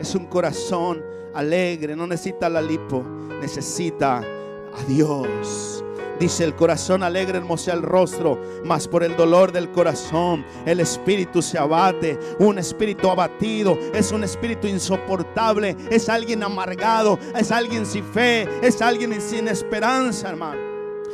Es 0.00 0.16
un 0.16 0.26
corazón 0.26 1.00
alegre. 1.32 1.94
No 1.94 2.08
necesita 2.08 2.48
la 2.48 2.60
lipo. 2.60 3.04
Necesita 3.40 4.18
a 4.18 4.82
Dios. 4.88 5.84
Dice 6.18 6.42
el 6.42 6.56
corazón 6.56 7.04
alegre 7.04 7.38
hermosea 7.38 7.74
el 7.74 7.82
rostro, 7.82 8.40
mas 8.64 8.88
por 8.88 9.04
el 9.04 9.16
dolor 9.16 9.52
del 9.52 9.70
corazón 9.70 10.44
el 10.66 10.80
espíritu 10.80 11.40
se 11.40 11.56
abate. 11.56 12.18
Un 12.40 12.58
espíritu 12.58 13.08
abatido 13.08 13.78
es 13.94 14.10
un 14.10 14.24
espíritu 14.24 14.66
insoportable, 14.66 15.76
es 15.88 16.08
alguien 16.08 16.42
amargado, 16.42 17.20
es 17.36 17.52
alguien 17.52 17.86
sin 17.86 18.02
fe, 18.02 18.48
es 18.60 18.82
alguien 18.82 19.20
sin 19.20 19.46
esperanza, 19.46 20.30
hermano. 20.30 20.60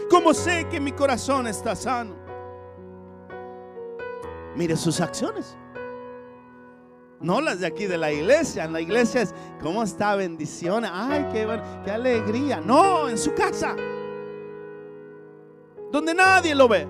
¿Cómo 0.09 0.33
sé 0.33 0.67
que 0.71 0.81
mi 0.81 0.93
corazón 0.93 1.47
está 1.47 1.77
sano? 1.77 2.24
Mire 4.57 4.77
sus 4.77 5.01
acciones. 5.01 5.57
No 7.21 7.41
las 7.41 7.61
de 7.61 7.67
aquí 7.67 7.87
de 7.87 7.97
la 7.97 8.13
iglesia. 8.13 8.65
En 8.65 8.73
la 8.73 8.81
iglesia 8.81 9.23
es, 9.23 9.35
¿cómo 9.63 9.83
está 9.83 10.15
bendición? 10.17 10.85
Ay, 10.85 11.27
qué, 11.33 11.49
qué 11.85 11.91
alegría. 11.91 12.61
No, 12.61 13.09
en 13.09 13.17
su 13.17 13.33
casa 13.35 13.75
donde 15.95 16.13
nadie 16.13 16.57
lo 16.57 16.67
ve. 16.67 16.89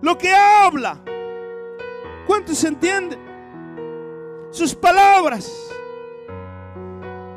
Lo 0.00 0.16
que 0.16 0.32
habla. 0.34 1.04
¿Cuántos 2.26 2.56
se 2.56 2.68
entienden? 2.68 3.18
Sus 4.50 4.74
palabras. 4.74 5.70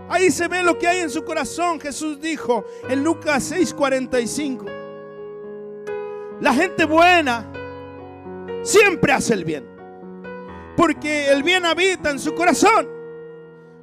Ahí 0.07 0.31
se 0.31 0.47
ve 0.47 0.63
lo 0.63 0.79
que 0.79 0.87
hay 0.87 1.01
en 1.01 1.09
su 1.09 1.25
corazón. 1.25 1.81
Jesús 1.81 2.21
dijo 2.21 2.63
en 2.87 3.03
Lucas 3.03 3.51
6:45. 3.51 4.65
La 6.39 6.53
gente 6.53 6.85
buena 6.85 7.51
siempre 8.63 9.13
hace 9.13 9.33
el 9.33 9.45
bien. 9.45 9.65
Porque 10.75 11.31
el 11.31 11.43
bien 11.43 11.65
habita 11.65 12.11
en 12.11 12.19
su 12.19 12.35
corazón. 12.35 12.87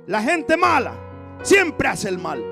La 0.07 0.23
gente 0.23 0.57
mala 0.57 0.95
siempre 1.43 1.89
hace 1.89 2.09
el 2.09 2.19
mal. 2.19 2.45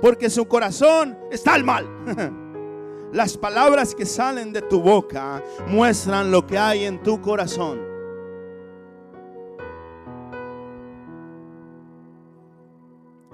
Porque 0.00 0.28
su 0.28 0.46
corazón 0.46 1.16
está 1.30 1.54
al 1.54 1.64
mal. 1.64 1.88
Las 3.12 3.36
palabras 3.36 3.94
que 3.94 4.04
salen 4.04 4.52
de 4.52 4.60
tu 4.62 4.80
boca 4.80 5.42
muestran 5.68 6.30
lo 6.30 6.44
que 6.46 6.58
hay 6.58 6.84
en 6.84 7.00
tu 7.02 7.20
corazón. 7.20 7.80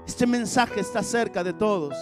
Este 0.06 0.26
mensaje 0.26 0.80
está 0.80 1.02
cerca 1.02 1.42
de 1.42 1.54
todos. 1.54 1.96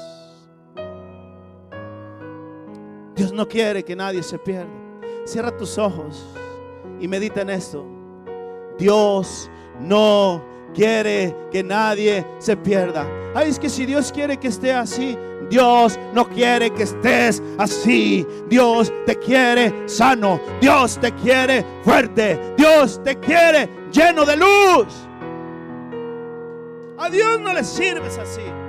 Dios 3.14 3.32
no 3.32 3.46
quiere 3.46 3.84
que 3.84 3.94
nadie 3.94 4.22
se 4.22 4.38
pierda. 4.38 4.87
Cierra 5.28 5.54
tus 5.54 5.76
ojos 5.76 6.24
Y 6.98 7.06
medita 7.06 7.42
en 7.42 7.50
esto. 7.50 7.84
Dios 8.78 9.50
no 9.78 10.42
quiere 10.74 11.36
que 11.50 11.62
nadie 11.62 12.24
se 12.38 12.56
pierda. 12.56 13.06
Ay, 13.34 13.50
es 13.50 13.58
que 13.58 13.68
si 13.68 13.84
Dios 13.84 14.10
quiere 14.10 14.38
que 14.38 14.48
esté 14.48 14.72
así, 14.72 15.18
Dios 15.50 15.98
no 16.14 16.26
quiere 16.28 16.70
que 16.70 16.84
estés 16.84 17.42
así. 17.58 18.26
Dios 18.48 18.90
te 19.04 19.16
quiere 19.16 19.86
sano. 19.86 20.40
Dios 20.62 20.98
te 20.98 21.12
quiere 21.12 21.62
fuerte. 21.84 22.54
Dios 22.56 22.98
te 23.04 23.18
quiere 23.18 23.68
lleno 23.92 24.24
de 24.24 24.36
luz. 24.36 24.86
A 26.96 27.10
Dios 27.10 27.38
no 27.40 27.52
le 27.52 27.64
sirves 27.64 28.16
así. 28.16 28.67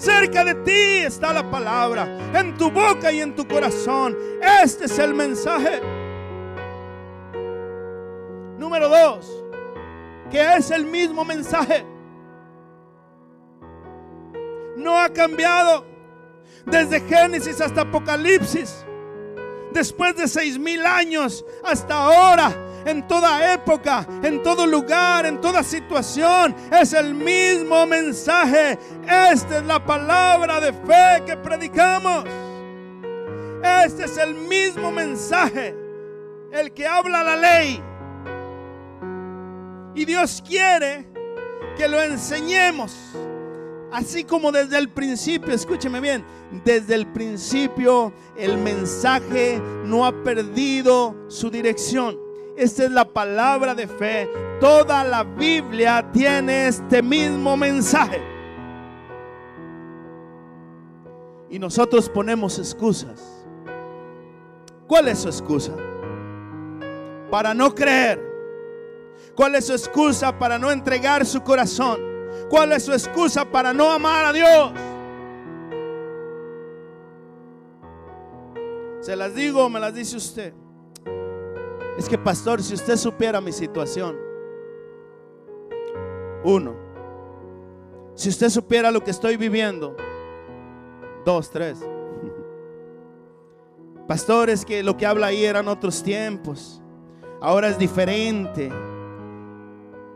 Cerca 0.00 0.44
de 0.44 0.54
ti 0.54 1.04
está 1.04 1.30
la 1.30 1.50
palabra, 1.50 2.08
en 2.32 2.56
tu 2.56 2.70
boca 2.70 3.12
y 3.12 3.20
en 3.20 3.36
tu 3.36 3.46
corazón. 3.46 4.16
Este 4.62 4.86
es 4.86 4.98
el 4.98 5.12
mensaje. 5.12 5.82
Número 8.56 8.88
dos, 8.88 9.44
que 10.30 10.54
es 10.56 10.70
el 10.70 10.86
mismo 10.86 11.22
mensaje. 11.22 11.84
No 14.74 14.98
ha 14.98 15.10
cambiado 15.10 15.84
desde 16.64 17.00
Génesis 17.00 17.60
hasta 17.60 17.82
Apocalipsis. 17.82 18.86
Después 19.74 20.16
de 20.16 20.28
seis 20.28 20.58
mil 20.58 20.86
años 20.86 21.44
hasta 21.62 21.94
ahora, 21.94 22.56
en 22.84 23.06
toda 23.06 23.54
época, 23.54 24.06
en 24.22 24.42
todo 24.42 24.66
lugar, 24.66 25.26
en 25.26 25.40
toda 25.40 25.62
situación, 25.62 26.54
es 26.72 26.92
el 26.92 27.14
mismo 27.14 27.86
mensaje. 27.86 28.78
Esta 29.02 29.58
es 29.58 29.64
la 29.64 29.84
palabra 29.84 30.60
de 30.60 30.72
fe 30.72 31.22
que 31.26 31.36
predicamos. 31.36 32.24
Este 33.84 34.04
es 34.04 34.16
el 34.16 34.34
mismo 34.34 34.90
mensaje, 34.90 35.74
el 36.52 36.72
que 36.72 36.86
habla 36.86 37.22
la 37.22 37.36
ley. 37.36 37.82
Y 39.94 40.04
Dios 40.04 40.42
quiere 40.46 41.06
que 41.76 41.88
lo 41.88 42.00
enseñemos. 42.00 42.96
Así 43.92 44.22
como 44.22 44.52
desde 44.52 44.78
el 44.78 44.88
principio, 44.88 45.52
escúcheme 45.52 46.00
bien, 46.00 46.24
desde 46.64 46.94
el 46.94 47.08
principio 47.08 48.12
el 48.36 48.56
mensaje 48.56 49.60
no 49.84 50.06
ha 50.06 50.12
perdido 50.22 51.16
su 51.28 51.50
dirección. 51.50 52.29
Esta 52.60 52.84
es 52.84 52.90
la 52.90 53.06
palabra 53.06 53.74
de 53.74 53.86
fe. 53.86 54.30
Toda 54.60 55.02
la 55.02 55.24
Biblia 55.24 56.06
tiene 56.12 56.66
este 56.66 57.02
mismo 57.02 57.56
mensaje. 57.56 58.20
Y 61.48 61.58
nosotros 61.58 62.10
ponemos 62.10 62.58
excusas. 62.58 63.46
¿Cuál 64.86 65.08
es 65.08 65.20
su 65.20 65.28
excusa? 65.28 65.72
Para 67.30 67.54
no 67.54 67.74
creer. 67.74 68.22
¿Cuál 69.34 69.54
es 69.54 69.68
su 69.68 69.72
excusa 69.72 70.38
para 70.38 70.58
no 70.58 70.70
entregar 70.70 71.24
su 71.24 71.42
corazón? 71.42 71.98
¿Cuál 72.50 72.72
es 72.72 72.84
su 72.84 72.92
excusa 72.92 73.42
para 73.42 73.72
no 73.72 73.90
amar 73.90 74.26
a 74.26 74.32
Dios? 74.34 74.72
Se 79.00 79.16
las 79.16 79.34
digo 79.34 79.64
o 79.64 79.70
me 79.70 79.80
las 79.80 79.94
dice 79.94 80.18
usted. 80.18 80.52
Es 82.00 82.08
que, 82.08 82.16
pastor, 82.16 82.62
si 82.62 82.72
usted 82.72 82.96
supiera 82.96 83.42
mi 83.42 83.52
situación. 83.52 84.16
Uno. 86.42 86.74
Si 88.14 88.30
usted 88.30 88.48
supiera 88.48 88.90
lo 88.90 89.04
que 89.04 89.10
estoy 89.10 89.36
viviendo. 89.36 89.94
Dos, 91.26 91.50
tres. 91.50 91.78
Pastor, 94.08 94.48
es 94.48 94.64
que 94.64 94.82
lo 94.82 94.96
que 94.96 95.04
habla 95.04 95.26
ahí 95.26 95.44
eran 95.44 95.68
otros 95.68 96.02
tiempos. 96.02 96.80
Ahora 97.38 97.68
es 97.68 97.76
diferente. 97.76 98.72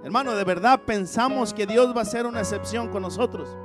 Hermano, 0.03 0.35
de 0.35 0.45
verdad 0.45 0.81
pensamos 0.87 1.53
que 1.53 1.67
Dios 1.67 1.95
va 1.95 2.01
a 2.01 2.07
ser 2.07 2.25
una 2.25 2.41
excepción 2.41 2.89
con 2.89 3.03
nosotros. 3.03 3.59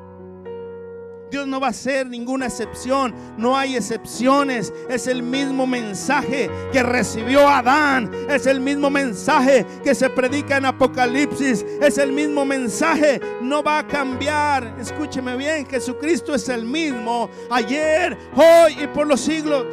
Dios 1.29 1.47
no 1.47 1.59
va 1.59 1.67
a 1.67 1.73
ser 1.73 2.07
ninguna 2.07 2.47
excepción. 2.47 3.13
No 3.37 3.57
hay 3.57 3.75
excepciones. 3.75 4.73
Es 4.89 5.07
el 5.07 5.21
mismo 5.21 5.67
mensaje 5.67 6.49
que 6.71 6.81
recibió 6.81 7.47
Adán. 7.47 8.11
Es 8.29 8.47
el 8.47 8.59
mismo 8.59 8.89
mensaje 8.89 9.65
que 9.83 9.93
se 9.93 10.09
predica 10.09 10.57
en 10.57 10.65
Apocalipsis. 10.65 11.65
Es 11.81 11.97
el 11.97 12.11
mismo 12.11 12.45
mensaje. 12.45 13.21
No 13.41 13.61
va 13.61 13.79
a 13.79 13.87
cambiar. 13.87 14.75
Escúcheme 14.79 15.35
bien. 15.37 15.65
Jesucristo 15.67 16.33
es 16.33 16.49
el 16.49 16.65
mismo. 16.65 17.29
Ayer, 17.51 18.17
hoy 18.35 18.83
y 18.83 18.87
por 18.87 19.05
los 19.05 19.21
siglos. 19.21 19.65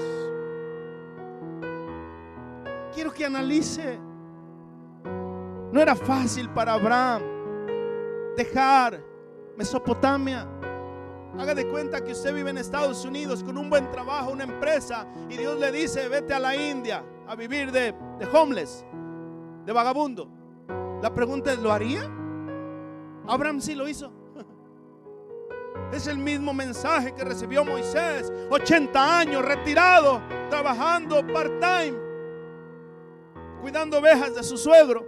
Quiero 2.95 3.12
que 3.12 3.25
analice. 3.25 3.99
No 5.73 5.81
era 5.81 5.95
fácil 5.95 6.49
para 6.51 6.75
Abraham 6.75 7.23
dejar 8.37 9.03
Mesopotamia. 9.57 10.47
Haga 11.38 11.55
de 11.55 11.68
cuenta 11.68 12.03
que 12.03 12.12
usted 12.12 12.35
vive 12.35 12.51
en 12.51 12.59
Estados 12.59 13.05
Unidos 13.05 13.44
con 13.44 13.59
un 13.59 13.68
buen 13.68 13.90
trabajo, 13.90 14.31
una 14.31 14.44
empresa, 14.44 15.07
y 15.29 15.37
Dios 15.37 15.59
le 15.59 15.70
dice, 15.70 16.09
vete 16.09 16.33
a 16.33 16.38
la 16.38 16.57
India 16.57 17.05
a 17.27 17.35
vivir 17.35 17.70
de, 17.70 17.92
de 18.18 18.27
homeless, 18.33 18.85
de 19.64 19.72
vagabundo. 19.72 20.29
La 21.03 21.12
pregunta 21.12 21.53
es, 21.53 21.59
¿lo 21.59 21.70
haría? 21.70 22.11
Abraham 23.27 23.61
sí 23.61 23.75
lo 23.75 23.88
hizo. 23.88 24.12
Es 25.92 26.07
el 26.09 26.18
mismo 26.18 26.53
mensaje 26.53 27.14
que 27.14 27.22
recibió 27.22 27.64
Moisés, 27.64 28.33
80 28.51 29.18
años 29.18 29.44
retirado, 29.44 30.20
trabajando 30.51 31.25
part-time, 31.27 31.96
cuidando 33.61 33.99
ovejas 33.99 34.35
de 34.35 34.42
su 34.42 34.57
suegro, 34.57 35.07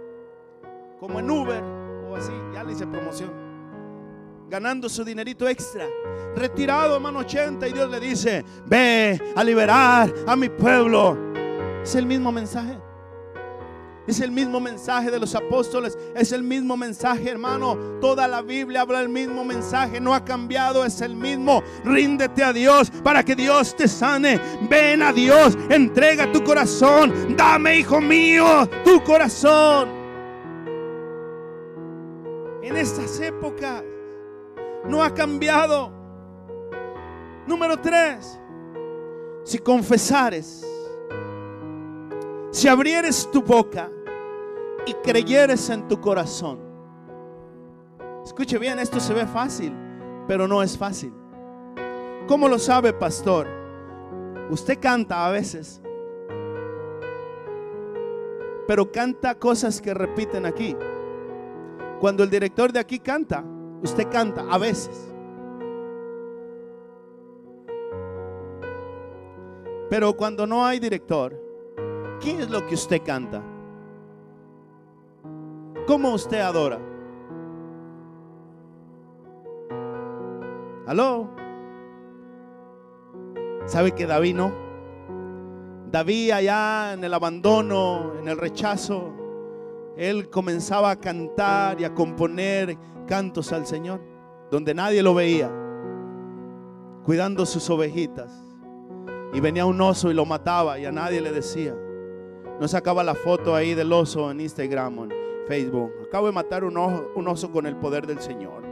como 0.99 1.19
en 1.19 1.29
Uber 1.29 1.63
o 2.09 2.15
así, 2.15 2.31
ya 2.53 2.63
le 2.63 2.73
hice 2.73 2.87
promoción, 2.87 3.29
ganando 4.49 4.89
su 4.89 5.03
dinerito 5.03 5.47
extra, 5.47 5.85
retirado, 6.35 6.95
hermano 6.95 7.19
80, 7.19 7.67
y 7.67 7.73
Dios 7.73 7.89
le 7.89 7.99
dice, 7.99 8.43
ve 8.65 9.21
a 9.35 9.43
liberar 9.43 10.11
a 10.25 10.35
mi 10.35 10.49
pueblo. 10.49 11.17
Es 11.83 11.95
el 11.95 12.05
mismo 12.05 12.31
mensaje. 12.31 12.77
Es 14.07 14.19
el 14.21 14.31
mismo 14.31 14.59
mensaje 14.59 15.11
de 15.11 15.19
los 15.19 15.35
apóstoles. 15.35 15.95
Es 16.15 16.31
el 16.31 16.41
mismo 16.41 16.75
mensaje, 16.75 17.29
hermano. 17.29 17.77
Toda 18.01 18.27
la 18.27 18.41
Biblia 18.41 18.81
habla 18.81 19.01
el 19.01 19.09
mismo 19.09 19.45
mensaje. 19.45 20.01
No 20.01 20.15
ha 20.15 20.25
cambiado. 20.25 20.83
Es 20.83 20.99
el 21.01 21.15
mismo. 21.15 21.61
Ríndete 21.85 22.43
a 22.43 22.51
Dios 22.51 22.89
para 23.03 23.23
que 23.23 23.35
Dios 23.35 23.75
te 23.75 23.87
sane. 23.87 24.39
Ven 24.67 25.03
a 25.03 25.13
Dios. 25.13 25.55
Entrega 25.69 26.31
tu 26.31 26.43
corazón. 26.43 27.35
Dame, 27.37 27.77
hijo 27.77 28.01
mío, 28.01 28.67
tu 28.83 29.03
corazón. 29.03 29.89
En 32.63 32.77
estas 32.77 33.19
épocas 33.19 33.83
no 34.89 35.03
ha 35.03 35.13
cambiado. 35.13 35.91
Número 37.47 37.77
tres. 37.77 38.39
Si 39.43 39.59
confesares. 39.59 40.65
Si 42.51 42.67
abrieres 42.67 43.29
tu 43.31 43.41
boca 43.41 43.89
y 44.85 44.93
creyeres 44.95 45.69
en 45.69 45.87
tu 45.87 46.01
corazón. 46.01 46.59
Escuche 48.23 48.57
bien, 48.57 48.79
esto 48.79 48.99
se 48.99 49.13
ve 49.13 49.25
fácil, 49.25 49.73
pero 50.27 50.47
no 50.47 50.61
es 50.61 50.77
fácil. 50.77 51.13
¿Cómo 52.27 52.47
lo 52.47 52.59
sabe, 52.59 52.93
pastor? 52.93 53.47
Usted 54.49 54.79
canta 54.79 55.25
a 55.25 55.31
veces, 55.31 55.81
pero 58.67 58.91
canta 58.91 59.35
cosas 59.35 59.79
que 59.81 59.93
repiten 59.93 60.45
aquí. 60.45 60.75
Cuando 61.99 62.23
el 62.23 62.29
director 62.29 62.71
de 62.71 62.79
aquí 62.79 62.99
canta, 62.99 63.43
usted 63.81 64.09
canta 64.09 64.45
a 64.49 64.57
veces. 64.57 65.13
Pero 69.89 70.15
cuando 70.15 70.45
no 70.45 70.65
hay 70.65 70.79
director, 70.79 71.35
¿qué 72.19 72.39
es 72.39 72.49
lo 72.49 72.65
que 72.67 72.75
usted 72.75 73.01
canta? 73.03 73.41
¿Cómo 75.87 76.13
usted 76.13 76.39
adora? 76.39 76.79
¿Aló? 80.85 81.29
¿Sabe 83.65 83.91
que 83.93 84.05
David 84.05 84.35
no? 84.35 84.51
David 85.91 86.31
allá 86.31 86.93
en 86.93 87.03
el 87.03 87.13
abandono, 87.13 88.13
en 88.19 88.27
el 88.27 88.37
rechazo, 88.37 89.18
él 89.99 90.29
comenzaba 90.29 90.91
a 90.91 90.95
cantar 90.95 91.81
y 91.81 91.83
a 91.83 91.93
componer 91.93 92.77
cantos 93.05 93.51
al 93.51 93.67
Señor, 93.67 93.99
donde 94.49 94.73
nadie 94.73 95.03
lo 95.03 95.13
veía, 95.13 95.51
cuidando 97.03 97.45
sus 97.45 97.69
ovejitas. 97.69 98.31
Y 99.33 99.41
venía 99.41 99.65
un 99.65 99.79
oso 99.81 100.09
y 100.09 100.13
lo 100.13 100.25
mataba 100.25 100.79
y 100.79 100.85
a 100.85 100.91
nadie 100.93 101.19
le 101.19 101.33
decía. 101.33 101.75
No 102.61 102.67
sacaba 102.69 103.03
la 103.03 103.13
foto 103.13 103.53
ahí 103.53 103.73
del 103.73 103.91
oso 103.91 104.31
en 104.31 104.39
Instagram 104.39 104.99
o 104.99 105.03
en 105.03 105.11
Facebook. 105.49 105.91
Acabo 106.07 106.27
de 106.27 106.31
matar 106.31 106.63
un 106.63 106.77
oso, 106.77 107.11
un 107.15 107.27
oso 107.27 107.51
con 107.51 107.65
el 107.67 107.75
poder 107.75 108.07
del 108.07 108.21
Señor. 108.21 108.63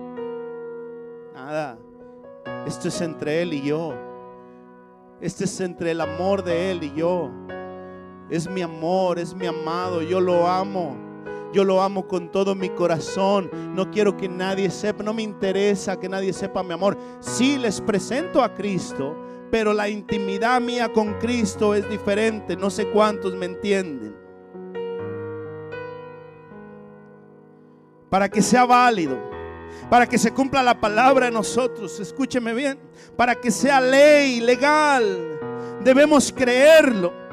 Nada. 1.33 1.77
Esto 2.65 2.87
es 2.87 3.01
entre 3.01 3.41
Él 3.41 3.53
y 3.53 3.63
yo. 3.63 3.93
Este 5.19 5.43
es 5.43 5.59
entre 5.59 5.91
el 5.91 5.99
amor 5.99 6.41
de 6.41 6.71
Él 6.71 6.83
y 6.83 6.93
yo. 6.93 7.29
Es 8.29 8.49
mi 8.49 8.61
amor, 8.61 9.19
es 9.19 9.35
mi 9.35 9.45
amado, 9.45 10.01
yo 10.01 10.21
lo 10.21 10.47
amo. 10.47 11.06
Yo 11.53 11.63
lo 11.63 11.81
amo 11.81 12.07
con 12.07 12.31
todo 12.31 12.55
mi 12.55 12.69
corazón. 12.69 13.49
No 13.73 13.89
quiero 13.89 14.15
que 14.17 14.27
nadie 14.27 14.69
sepa, 14.69 15.03
no 15.03 15.13
me 15.13 15.23
interesa 15.23 15.99
que 15.99 16.10
nadie 16.10 16.33
sepa 16.33 16.63
mi 16.63 16.73
amor. 16.73 16.97
Sí 17.19 17.57
les 17.57 17.81
presento 17.81 18.41
a 18.41 18.53
Cristo, 18.53 19.15
pero 19.49 19.73
la 19.73 19.89
intimidad 19.89 20.60
mía 20.62 20.91
con 20.91 21.13
Cristo 21.19 21.73
es 21.73 21.89
diferente. 21.89 22.55
No 22.55 22.69
sé 22.69 22.89
cuántos 22.89 23.36
me 23.36 23.45
entienden. 23.45 24.15
Para 28.10 28.29
que 28.29 28.41
sea 28.41 28.65
válido, 28.65 29.17
para 29.89 30.07
que 30.07 30.17
se 30.17 30.31
cumpla 30.31 30.63
la 30.63 30.79
palabra 30.79 31.27
en 31.27 31.33
nosotros, 31.33 31.99
escúcheme 31.99 32.53
bien, 32.53 32.79
para 33.17 33.36
que 33.36 33.51
sea 33.51 33.81
ley, 33.81 34.39
legal, 34.39 35.39
debemos 35.83 36.31
creerlo. 36.31 37.26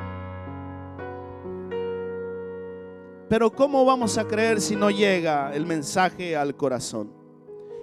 Pero 3.28 3.50
¿cómo 3.50 3.84
vamos 3.84 4.18
a 4.18 4.26
creer 4.26 4.60
si 4.60 4.76
no 4.76 4.90
llega 4.90 5.54
el 5.54 5.66
mensaje 5.66 6.36
al 6.36 6.56
corazón? 6.56 7.10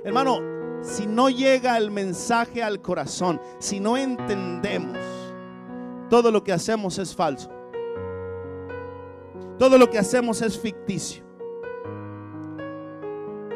Hermano, 0.04 0.40
si 0.82 1.08
no 1.08 1.30
llega 1.30 1.78
el 1.78 1.92
mensaje 1.92 2.64
al 2.64 2.82
corazón, 2.82 3.40
si 3.60 3.80
no 3.80 3.98
entendemos, 3.98 4.98
todo 6.10 6.32
lo 6.32 6.44
que 6.44 6.54
hacemos 6.54 6.98
es 7.00 7.16
falso. 7.16 7.50
Todo 9.58 9.78
lo 9.78 9.90
que 9.90 10.00
hacemos 10.00 10.42
es 10.42 10.60
ficticio. 10.60 11.24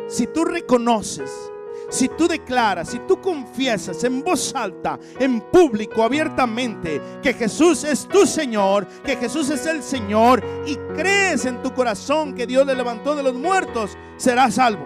Si 0.07 0.27
tú 0.27 0.45
reconoces 0.45 1.51
si 1.89 2.09
tú 2.09 2.27
declaras, 2.27 2.89
si 2.89 2.99
tú 2.99 3.21
confiesas 3.21 4.03
en 4.03 4.23
voz 4.23 4.53
alta, 4.55 4.99
en 5.19 5.41
público, 5.41 6.03
abiertamente, 6.03 7.01
que 7.21 7.33
Jesús 7.33 7.83
es 7.83 8.07
tu 8.07 8.25
Señor, 8.25 8.87
que 9.03 9.15
Jesús 9.15 9.49
es 9.49 9.65
el 9.65 9.83
Señor, 9.83 10.43
y 10.65 10.75
crees 10.95 11.45
en 11.45 11.61
tu 11.61 11.73
corazón 11.73 12.33
que 12.33 12.47
Dios 12.47 12.65
le 12.65 12.75
levantó 12.75 13.15
de 13.15 13.23
los 13.23 13.33
muertos, 13.33 13.97
serás 14.17 14.55
salvo. 14.55 14.85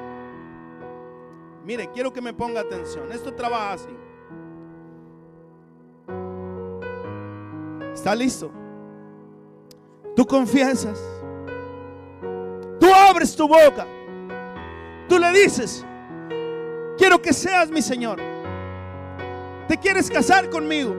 Mire, 1.66 1.90
quiero 1.94 2.12
que 2.12 2.22
me 2.22 2.34
ponga 2.34 2.62
atención. 2.62 3.12
Esto 3.12 3.34
trabaja 3.34 3.74
así. 3.74 3.90
¿Está 7.94 8.16
listo? 8.16 8.52
Tú 10.16 10.26
confiesas. 10.26 11.00
Tú 12.80 12.88
abres 12.92 13.36
tu 13.36 13.48
boca. 13.48 13.86
Tú 15.08 15.20
le 15.20 15.32
dices, 15.32 15.86
Quiero 17.00 17.22
que 17.22 17.32
seas 17.32 17.72
mi 17.72 17.82
Señor. 17.82 18.20
¿Te 19.70 19.78
quieres 19.78 20.12
casar 20.12 20.50
conmigo? 20.50 20.94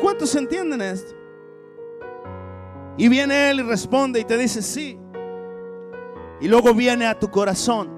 ¿Cuántos 0.00 0.32
entienden 0.36 0.80
esto? 0.80 1.12
Y 2.96 3.08
viene 3.08 3.50
Él 3.50 3.58
y 3.58 3.62
responde 3.64 4.20
y 4.20 4.24
te 4.24 4.38
dice 4.38 4.62
sí. 4.62 4.96
Y 6.40 6.46
luego 6.46 6.72
viene 6.74 7.06
a 7.06 7.18
tu 7.18 7.28
corazón. 7.28 7.90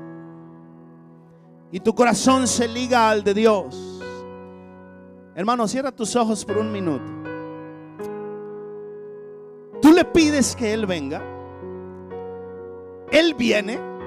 Y 1.71 1.81
tu 1.81 1.95
corazón 1.95 2.49
se 2.49 2.67
liga 2.67 3.11
al 3.11 3.23
de 3.23 3.35
Dios. 3.35 4.03
Hermano, 5.35 5.69
cierra 5.69 5.93
tus 5.93 6.17
ojos 6.17 6.47
por 6.47 6.57
un 6.57 6.73
minuto. 6.73 7.13
Tú 9.83 9.93
le 9.93 10.07
pides 10.07 10.57
que 10.57 10.73
Él 10.73 10.87
venga. 10.87 11.21
Él 13.13 13.35
viene 13.35 13.98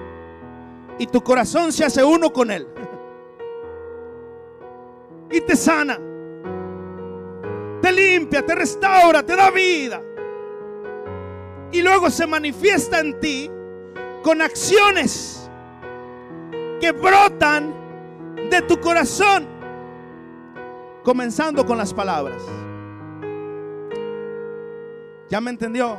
y 0.97 1.07
tu 1.07 1.21
corazón 1.21 1.71
se 1.71 1.85
hace 1.85 2.03
uno 2.03 2.31
con 2.31 2.51
Él. 2.51 2.67
Y 5.31 5.41
te 5.41 5.55
sana. 5.55 5.97
Te 7.81 7.91
limpia, 7.91 8.45
te 8.45 8.53
restaura, 8.53 9.23
te 9.23 9.35
da 9.35 9.49
vida. 9.49 10.01
Y 11.71 11.81
luego 11.81 12.09
se 12.09 12.27
manifiesta 12.27 12.99
en 12.99 13.19
ti 13.19 13.49
con 14.23 14.41
acciones 14.41 15.49
que 16.79 16.91
brotan 16.91 17.73
de 18.49 18.61
tu 18.63 18.79
corazón. 18.79 19.47
Comenzando 21.03 21.65
con 21.65 21.77
las 21.77 21.93
palabras. 21.93 22.43
¿Ya 25.29 25.39
me 25.39 25.49
entendió? 25.49 25.97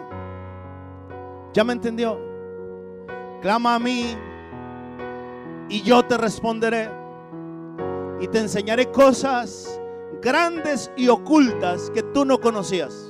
¿Ya 1.55 1.65
me 1.65 1.73
entendió? 1.73 2.21
Clama 3.41 3.75
a 3.75 3.79
mí 3.79 4.17
y 5.73 5.81
yo 5.81 6.03
te 6.03 6.19
responderé 6.19 6.91
y 8.21 8.29
te 8.29 8.41
enseñaré 8.41 8.91
cosas 8.91 9.81
grandes 10.21 10.91
y 10.99 11.09
ocultas 11.09 11.89
que 11.95 12.03
tú 12.03 12.27
no 12.27 12.39
conocías. 12.39 13.09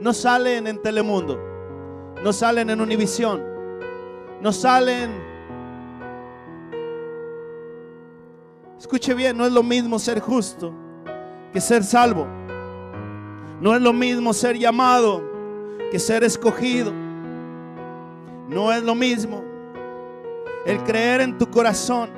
No 0.00 0.12
salen 0.12 0.66
en 0.66 0.82
Telemundo, 0.82 1.38
no 2.24 2.32
salen 2.32 2.70
en 2.70 2.80
Univisión, 2.80 3.40
no 4.40 4.52
salen... 4.52 5.12
Escuche 8.76 9.14
bien, 9.14 9.38
no 9.38 9.46
es 9.46 9.52
lo 9.52 9.62
mismo 9.62 10.00
ser 10.00 10.18
justo 10.18 10.74
que 11.52 11.60
ser 11.60 11.84
salvo. 11.84 12.26
No 13.60 13.76
es 13.76 13.80
lo 13.80 13.92
mismo 13.92 14.32
ser 14.32 14.58
llamado 14.58 15.22
que 15.92 16.00
ser 16.00 16.24
escogido. 16.24 16.92
No 18.48 18.72
es 18.72 18.82
lo 18.82 18.96
mismo 18.96 19.49
el 20.66 20.82
creer 20.84 21.20
en 21.20 21.38
tu 21.38 21.50
corazón, 21.50 22.10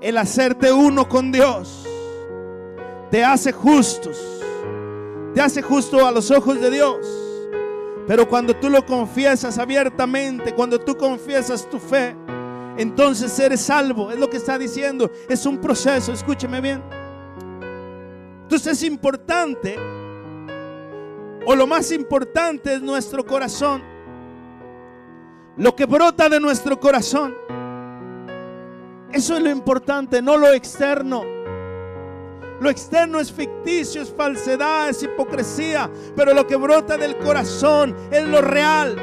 el 0.00 0.18
hacerte 0.18 0.72
uno 0.72 1.08
con 1.08 1.32
Dios, 1.32 1.86
te 3.10 3.24
hace 3.24 3.52
justos, 3.52 4.20
te 5.34 5.40
hace 5.40 5.62
justo 5.62 6.06
a 6.06 6.12
los 6.12 6.30
ojos 6.30 6.60
de 6.60 6.70
Dios. 6.70 7.06
Pero 8.06 8.28
cuando 8.28 8.54
tú 8.56 8.68
lo 8.68 8.84
confiesas 8.84 9.58
abiertamente, 9.58 10.54
cuando 10.54 10.78
tú 10.80 10.96
confiesas 10.96 11.68
tu 11.70 11.78
fe, 11.78 12.16
entonces 12.76 13.38
eres 13.38 13.60
salvo. 13.60 14.10
Es 14.10 14.18
lo 14.18 14.28
que 14.28 14.38
está 14.38 14.58
diciendo. 14.58 15.10
Es 15.28 15.46
un 15.46 15.58
proceso, 15.58 16.12
escúcheme 16.12 16.60
bien. 16.60 16.82
Entonces 18.42 18.72
es 18.72 18.82
importante, 18.82 19.78
o 21.46 21.54
lo 21.54 21.66
más 21.66 21.92
importante 21.92 22.74
es 22.74 22.82
nuestro 22.82 23.24
corazón 23.24 23.91
lo 25.56 25.76
que 25.76 25.86
brota 25.86 26.28
de 26.28 26.40
nuestro 26.40 26.78
corazón. 26.80 27.34
Eso 29.12 29.36
es 29.36 29.42
lo 29.42 29.50
importante, 29.50 30.22
no 30.22 30.36
lo 30.36 30.52
externo. 30.52 31.22
Lo 32.60 32.70
externo 32.70 33.18
es 33.18 33.30
ficticio, 33.30 34.00
es 34.02 34.10
falsedad, 34.10 34.88
es 34.88 35.02
hipocresía, 35.02 35.90
pero 36.14 36.32
lo 36.32 36.46
que 36.46 36.56
brota 36.56 36.96
del 36.96 37.18
corazón 37.18 37.94
es 38.10 38.26
lo 38.26 38.40
real. 38.40 38.96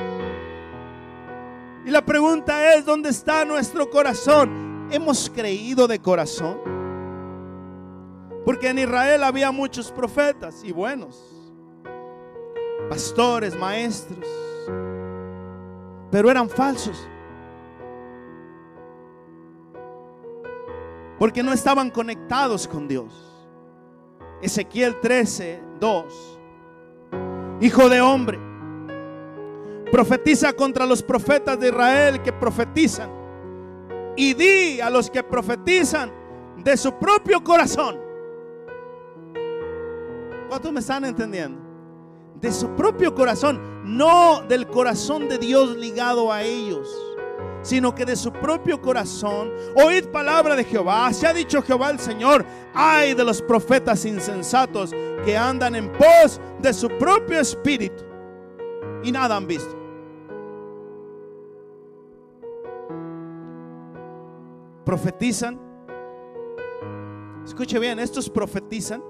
Y 1.85 1.91
la 1.91 2.03
pregunta 2.03 2.73
es, 2.73 2.85
¿dónde 2.85 3.09
está 3.09 3.45
nuestro 3.45 3.89
corazón? 3.89 4.87
¿Hemos 4.91 5.29
creído 5.29 5.87
de 5.87 5.99
corazón? 5.99 6.57
Porque 8.45 8.69
en 8.69 8.79
Israel 8.79 9.23
había 9.23 9.51
muchos 9.51 9.91
profetas 9.91 10.63
y 10.63 10.71
buenos, 10.71 11.21
pastores, 12.89 13.55
maestros 13.55 14.25
pero 16.11 16.29
eran 16.29 16.49
falsos. 16.49 17.07
Porque 21.17 21.43
no 21.43 21.51
estaban 21.51 21.89
conectados 21.89 22.67
con 22.67 22.87
Dios. 22.87 23.13
Ezequiel 24.41 24.99
13, 25.01 25.61
2. 25.79 26.39
Hijo 27.61 27.89
de 27.89 27.99
hombre, 27.99 28.39
profetiza 29.91 30.53
contra 30.53 30.85
los 30.85 31.03
profetas 31.03 31.59
de 31.59 31.67
Israel 31.67 32.21
que 32.21 32.31
profetizan. 32.31 33.09
Y 34.15 34.33
di 34.33 34.79
a 34.79 34.89
los 34.89 35.09
que 35.09 35.23
profetizan 35.23 36.11
de 36.57 36.77
su 36.77 36.93
propio 36.93 37.43
corazón. 37.43 37.99
¿Cuántos 40.47 40.71
me 40.71 40.79
están 40.79 41.05
entendiendo? 41.05 41.68
De 42.41 42.51
su 42.51 42.69
propio 42.75 43.13
corazón, 43.13 43.59
no 43.83 44.41
del 44.47 44.67
corazón 44.67 45.27
de 45.27 45.37
Dios 45.37 45.75
ligado 45.75 46.31
a 46.31 46.43
ellos, 46.43 46.89
sino 47.61 47.93
que 47.93 48.05
de 48.05 48.15
su 48.15 48.31
propio 48.31 48.81
corazón. 48.81 49.51
Oíd 49.75 50.07
palabra 50.07 50.55
de 50.55 50.63
Jehová. 50.63 51.11
Se 51.13 51.27
ha 51.27 51.33
dicho 51.33 51.61
Jehová 51.61 51.89
el 51.89 51.99
Señor, 51.99 52.45
ay 52.73 53.13
de 53.13 53.23
los 53.23 53.41
profetas 53.41 54.05
insensatos 54.05 54.91
que 55.25 55.37
andan 55.37 55.75
en 55.75 55.91
pos 55.91 56.39
de 56.59 56.73
su 56.73 56.87
propio 56.97 57.39
espíritu 57.39 58.03
y 59.03 59.11
nada 59.11 59.35
han 59.35 59.47
visto. 59.47 59.77
Profetizan. 64.85 65.59
Escuche 67.45 67.79
bien, 67.79 67.99
estos 67.99 68.29
profetizan 68.29 69.03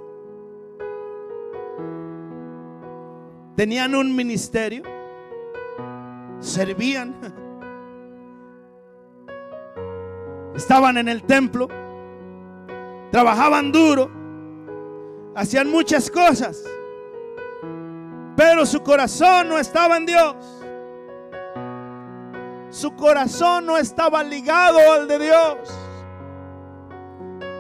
tenían 3.60 3.94
un 3.94 4.16
ministerio, 4.16 4.84
servían, 6.40 7.14
estaban 10.56 10.98
en 10.98 11.10
el 11.10 11.24
templo, 11.24 11.68
trabajaban 13.12 13.70
duro, 13.74 14.10
Hacían 15.36 15.70
muchas 15.70 16.10
cosas. 16.10 16.64
Pero 18.38 18.66
su 18.66 18.82
corazón 18.82 19.50
no 19.50 19.60
estaba 19.60 19.98
en 19.98 20.06
Dios. 20.06 20.36
Su 22.70 22.96
corazón 22.96 23.66
no 23.66 23.78
estaba 23.78 24.24
ligado 24.24 24.80
al 24.94 25.08
de 25.08 25.20
Dios. 25.20 25.58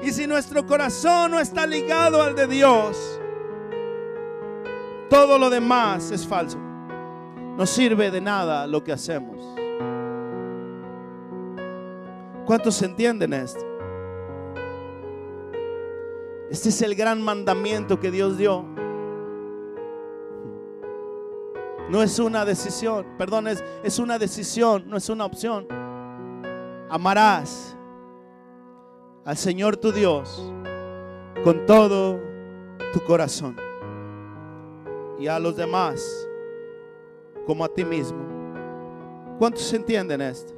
Y 0.03 0.12
si 0.13 0.27
nuestro 0.27 0.65
corazón 0.65 1.31
no 1.31 1.39
está 1.41 1.67
ligado 1.67 2.21
al 2.23 2.35
de 2.35 2.47
Dios, 2.47 3.18
todo 5.10 5.38
lo 5.38 5.50
demás 5.50 6.12
es 6.12 6.26
falso. 6.26 6.58
No 6.58 7.65
sirve 7.65 8.12
de 8.12 8.22
nada 8.22 8.67
lo 8.67 8.84
que 8.84 8.93
hacemos. 8.93 9.38
¿Cuántos 12.45 12.82
entienden 12.82 13.34
esto? 13.34 13.65
Este 16.50 16.69
es 16.69 16.82
el 16.82 16.95
gran 16.95 17.22
mandamiento 17.22 18.00
que 18.00 18.12
Dios 18.12 18.38
dio. 18.38 18.65
No 21.89 22.04
es 22.04 22.19
una 22.19 22.45
decisión, 22.45 23.06
perdón, 23.17 23.48
es, 23.48 23.63
es 23.84 24.00
una 24.00 24.19
decisión, 24.19 24.86
no 24.88 24.98
es 24.98 25.10
una 25.10 25.26
opción. 25.26 25.67
Amarás 26.89 27.76
al 29.26 29.38
Señor 29.38 29.78
tu 29.78 29.91
Dios 29.91 30.54
con 31.43 31.65
todo 31.65 32.19
tu 32.93 33.02
corazón 33.02 33.68
y 35.19 35.27
a 35.27 35.39
los 35.39 35.55
demás 35.55 36.27
como 37.45 37.63
a 37.63 37.69
ti 37.69 37.84
mismo. 37.84 38.19
¿Cuántos 39.38 39.71
entienden 39.73 40.21
esto? 40.21 40.53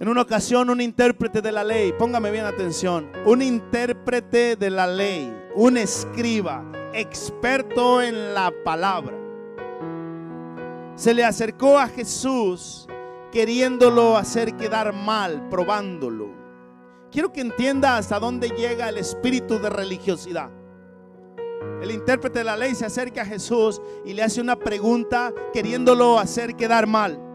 En 0.00 0.08
una 0.08 0.22
ocasión 0.22 0.70
un 0.70 0.80
intérprete 0.80 1.42
de 1.42 1.50
la 1.50 1.64
ley, 1.64 1.92
póngame 1.98 2.30
bien 2.30 2.44
atención, 2.44 3.10
un 3.24 3.42
intérprete 3.42 4.54
de 4.54 4.70
la 4.70 4.86
ley, 4.86 5.34
un 5.56 5.76
escriba, 5.76 6.64
experto 6.92 8.00
en 8.00 8.32
la 8.32 8.52
palabra, 8.64 9.16
se 10.94 11.14
le 11.14 11.24
acercó 11.24 11.78
a 11.78 11.86
Jesús 11.86 12.88
queriéndolo 13.30 14.16
hacer 14.16 14.56
quedar 14.56 14.92
mal, 14.92 15.48
probándolo. 15.48 16.28
Quiero 17.12 17.32
que 17.32 17.40
entienda 17.40 17.96
hasta 17.96 18.18
dónde 18.18 18.48
llega 18.48 18.88
el 18.88 18.98
espíritu 18.98 19.60
de 19.60 19.70
religiosidad. 19.70 20.50
El 21.82 21.90
intérprete 21.90 22.40
de 22.40 22.44
la 22.44 22.56
ley 22.56 22.74
se 22.74 22.86
acerca 22.86 23.22
a 23.22 23.26
Jesús 23.26 23.80
y 24.04 24.12
le 24.12 24.22
hace 24.22 24.40
una 24.40 24.56
pregunta 24.56 25.32
queriéndolo 25.52 26.18
hacer 26.18 26.56
quedar 26.56 26.86
mal 26.86 27.28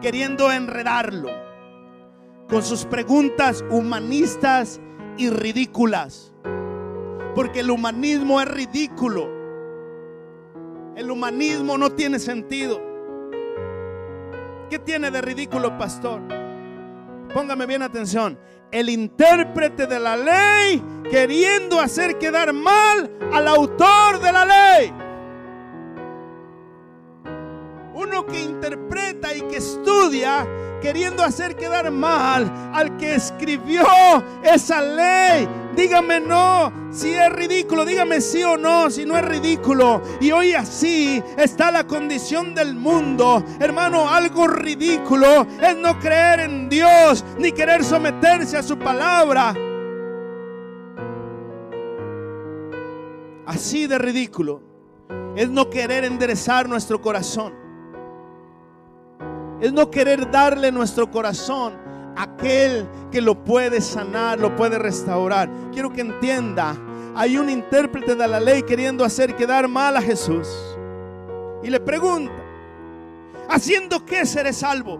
queriendo 0.00 0.52
enredarlo 0.52 1.30
con 2.48 2.62
sus 2.62 2.84
preguntas 2.84 3.64
humanistas 3.70 4.80
y 5.16 5.30
ridículas. 5.30 6.32
Porque 7.34 7.60
el 7.60 7.70
humanismo 7.70 8.40
es 8.40 8.48
ridículo. 8.48 9.28
El 10.94 11.10
humanismo 11.10 11.76
no 11.76 11.90
tiene 11.90 12.18
sentido. 12.18 12.80
¿Qué 14.70 14.78
tiene 14.78 15.10
de 15.10 15.20
ridículo, 15.20 15.76
pastor? 15.76 16.22
Póngame 17.34 17.66
bien 17.66 17.82
atención. 17.82 18.38
El 18.70 18.88
intérprete 18.88 19.86
de 19.86 20.00
la 20.00 20.16
ley 20.16 20.82
queriendo 21.10 21.80
hacer 21.80 22.18
quedar 22.18 22.52
mal 22.52 23.10
al 23.32 23.48
autor 23.48 24.20
de 24.20 24.32
la 24.32 24.44
ley. 24.44 24.92
Uno 27.94 28.26
que 28.26 28.42
interpreta 28.42 29.34
y 29.34 29.42
que 29.42 29.56
estudia 29.56 30.46
queriendo 30.80 31.22
hacer 31.22 31.56
quedar 31.56 31.90
mal 31.90 32.70
al 32.72 32.96
que 32.96 33.14
escribió 33.14 33.84
esa 34.42 34.80
ley. 34.80 35.48
Dígame 35.74 36.20
no, 36.20 36.72
si 36.90 37.12
es 37.12 37.30
ridículo, 37.32 37.84
dígame 37.84 38.20
sí 38.20 38.42
o 38.42 38.56
no, 38.56 38.90
si 38.90 39.04
no 39.04 39.16
es 39.16 39.24
ridículo. 39.24 40.02
Y 40.20 40.30
hoy 40.30 40.54
así 40.54 41.22
está 41.36 41.70
la 41.70 41.86
condición 41.86 42.54
del 42.54 42.74
mundo. 42.74 43.44
Hermano, 43.60 44.08
algo 44.08 44.46
ridículo 44.46 45.46
es 45.60 45.76
no 45.76 45.98
creer 45.98 46.40
en 46.40 46.68
Dios 46.68 47.24
ni 47.38 47.52
querer 47.52 47.84
someterse 47.84 48.56
a 48.56 48.62
su 48.62 48.78
palabra. 48.78 49.54
Así 53.44 53.86
de 53.86 53.98
ridículo 53.98 54.62
es 55.36 55.50
no 55.50 55.68
querer 55.68 56.04
enderezar 56.04 56.68
nuestro 56.68 57.00
corazón 57.00 57.65
es 59.60 59.72
no 59.72 59.90
querer 59.90 60.30
darle 60.30 60.70
nuestro 60.70 61.10
corazón 61.10 61.74
a 62.16 62.22
aquel 62.22 62.86
que 63.10 63.20
lo 63.20 63.44
puede 63.44 63.80
sanar, 63.80 64.38
lo 64.38 64.54
puede 64.56 64.78
restaurar. 64.78 65.48
Quiero 65.72 65.90
que 65.92 66.02
entienda, 66.02 66.76
hay 67.14 67.38
un 67.38 67.48
intérprete 67.48 68.14
de 68.14 68.28
la 68.28 68.40
ley 68.40 68.62
queriendo 68.62 69.04
hacer 69.04 69.34
quedar 69.36 69.68
mal 69.68 69.96
a 69.96 70.02
Jesús. 70.02 70.48
Y 71.62 71.70
le 71.70 71.80
pregunta, 71.80 72.34
¿haciendo 73.48 74.04
qué 74.04 74.26
seré 74.26 74.52
salvo? 74.52 74.98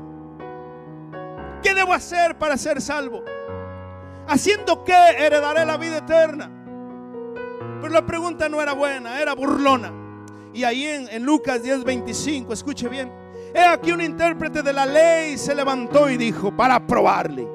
¿Qué 1.62 1.75
debo 1.75 1.92
hacer 1.92 2.38
para 2.38 2.57
ser 2.57 2.81
salvo? 2.81 3.23
¿Haciendo 4.29 4.83
qué 4.85 4.95
heredaré 5.19 5.64
la 5.64 5.77
vida 5.77 5.99
eterna? 5.99 6.51
Pero 7.81 7.92
la 7.92 8.07
pregunta 8.07 8.49
no 8.49 8.61
era 8.62 8.73
buena, 8.73 9.21
era 9.21 9.35
burlona. 9.35 9.92
Y 10.53 10.64
ahí 10.64 10.87
en, 10.87 11.09
en 11.11 11.25
Lucas 11.25 11.62
10:25, 11.62 12.53
escuche 12.53 12.88
bien. 12.88 13.26
He 13.57 13.64
aquí 13.64 13.90
un 13.90 14.03
intérprete 14.03 14.62
de 14.62 14.71
la 14.71 14.85
ley 14.85 15.38
se 15.38 15.55
levantó 15.55 16.11
y 16.11 16.19
dijo 16.19 16.55
para 16.55 16.87
probarle, 16.87 17.49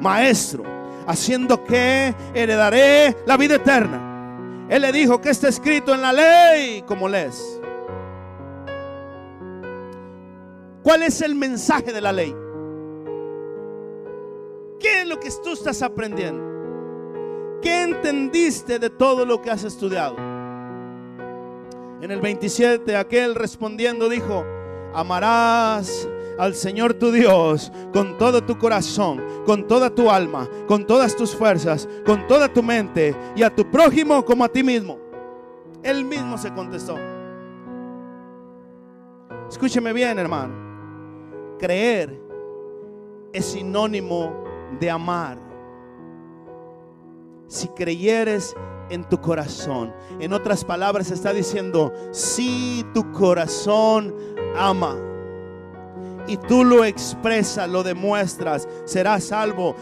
maestro, 0.00 0.64
haciendo 1.06 1.62
que 1.64 2.14
heredaré 2.32 3.14
la 3.26 3.36
vida 3.36 3.56
eterna. 3.56 4.66
Él 4.70 4.80
le 4.80 4.90
dijo 4.90 5.20
que 5.20 5.28
está 5.28 5.48
escrito 5.48 5.92
en 5.92 6.00
la 6.00 6.14
ley, 6.14 6.82
como 6.86 7.10
lees. 7.10 7.60
¿Cuál 10.82 11.02
es 11.02 11.20
el 11.20 11.34
mensaje 11.34 11.92
de 11.92 12.00
la 12.00 12.12
ley? 12.12 12.34
¿Qué 14.80 15.02
es 15.02 15.06
lo 15.06 15.20
que 15.20 15.28
tú 15.44 15.52
estás 15.52 15.82
aprendiendo? 15.82 16.42
¿Qué 17.60 17.82
entendiste 17.82 18.78
de 18.78 18.88
todo 18.88 19.26
lo 19.26 19.42
que 19.42 19.50
has 19.50 19.64
estudiado? 19.64 20.16
En 22.00 22.10
el 22.10 22.22
27, 22.22 22.96
aquel 22.96 23.34
respondiendo 23.34 24.08
dijo, 24.08 24.46
amarás 24.94 26.08
al 26.38 26.54
Señor 26.54 26.94
tu 26.94 27.10
Dios 27.10 27.72
con 27.92 28.16
todo 28.16 28.42
tu 28.42 28.56
corazón, 28.56 29.22
con 29.44 29.66
toda 29.66 29.90
tu 29.90 30.10
alma, 30.10 30.48
con 30.66 30.86
todas 30.86 31.16
tus 31.16 31.34
fuerzas, 31.34 31.88
con 32.06 32.26
toda 32.26 32.52
tu 32.52 32.62
mente 32.62 33.14
y 33.34 33.42
a 33.42 33.54
tu 33.54 33.68
prójimo 33.70 34.24
como 34.24 34.44
a 34.44 34.48
ti 34.48 34.62
mismo. 34.62 34.98
Él 35.82 36.04
mismo 36.04 36.38
se 36.38 36.52
contestó. 36.52 36.96
Escúcheme 39.48 39.92
bien, 39.92 40.18
hermano. 40.18 40.54
Creer 41.58 42.20
es 43.32 43.44
sinónimo 43.46 44.44
de 44.78 44.90
amar. 44.90 45.38
Si 47.46 47.66
creyeres 47.68 48.54
en 48.90 49.04
tu 49.08 49.20
corazón. 49.20 49.92
En 50.20 50.32
otras 50.32 50.64
palabras 50.64 51.10
está 51.10 51.32
diciendo, 51.32 51.92
si 52.12 52.84
tu 52.94 53.10
corazón 53.12 54.14
ama 54.56 54.96
y 56.26 56.36
tú 56.36 56.64
lo 56.64 56.84
expresas, 56.84 57.68
lo 57.68 57.82
demuestras, 57.82 58.68
serás 58.84 59.24
salvo. 59.24 59.74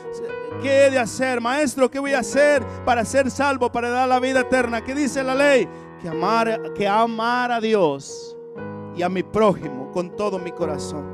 ¿Qué 0.62 0.86
he 0.86 0.90
de 0.90 0.98
hacer, 0.98 1.40
maestro? 1.40 1.90
¿Qué 1.90 1.98
voy 1.98 2.12
a 2.12 2.20
hacer 2.20 2.64
para 2.84 3.04
ser 3.04 3.30
salvo, 3.30 3.70
para 3.70 3.90
dar 3.90 4.08
la 4.08 4.20
vida 4.20 4.40
eterna? 4.40 4.82
¿Qué 4.82 4.94
dice 4.94 5.22
la 5.22 5.34
ley? 5.34 5.68
Que 6.00 6.08
amar, 6.08 6.72
que 6.74 6.88
amar 6.88 7.52
a 7.52 7.60
Dios 7.60 8.36
y 8.96 9.02
a 9.02 9.08
mi 9.08 9.22
prójimo 9.22 9.90
con 9.92 10.16
todo 10.16 10.38
mi 10.38 10.52
corazón. 10.52 11.04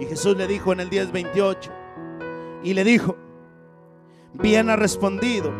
Y 0.00 0.06
Jesús 0.06 0.36
le 0.36 0.46
dijo 0.46 0.72
en 0.72 0.80
el 0.80 0.90
10:28 0.90 1.70
y 2.62 2.74
le 2.74 2.84
dijo, 2.84 3.16
bien 4.32 4.70
ha 4.70 4.76
respondido, 4.76 5.52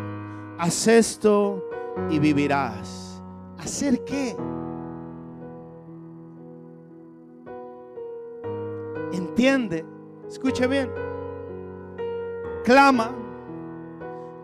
haz 0.58 0.86
esto 0.86 1.64
y 2.10 2.18
vivirás. 2.18 3.22
¿Hacer 3.58 4.04
qué? 4.04 4.36
entiende, 9.32 9.84
escucha 10.28 10.66
bien, 10.66 10.90
clama, 12.64 13.10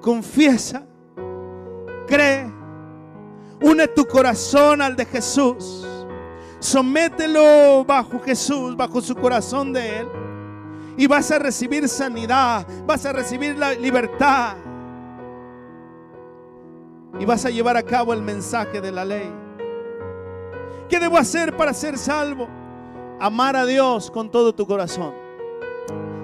confiesa, 0.01 0.87
cree, 2.07 2.51
une 3.61 3.87
tu 3.89 4.07
corazón 4.07 4.81
al 4.81 4.97
de 4.97 5.05
Jesús, 5.05 5.87
somételo 6.59 7.85
bajo 7.85 8.19
Jesús, 8.21 8.77
bajo 8.77 9.01
su 9.01 9.15
corazón 9.15 9.73
de 9.73 10.01
Él, 10.01 10.09
y 10.97 11.07
vas 11.07 11.31
a 11.31 11.39
recibir 11.39 11.89
sanidad, 11.89 12.67
vas 12.87 13.05
a 13.07 13.13
recibir 13.13 13.57
la 13.59 13.73
libertad, 13.73 14.57
y 17.19 17.25
vas 17.25 17.45
a 17.45 17.51
llevar 17.51 17.77
a 17.77 17.83
cabo 17.83 18.13
el 18.13 18.23
mensaje 18.23 18.81
de 18.81 18.93
la 18.93 19.05
ley. 19.05 19.31
¿Qué 20.89 20.99
debo 20.99 21.19
hacer 21.19 21.57
para 21.57 21.75
ser 21.75 21.99
salvo? 21.99 22.49
amar 23.21 23.57
a 23.57 23.67
Dios 23.67 24.11
con 24.11 24.31
todo 24.31 24.55
tu 24.55 24.67
corazón. 24.67 25.13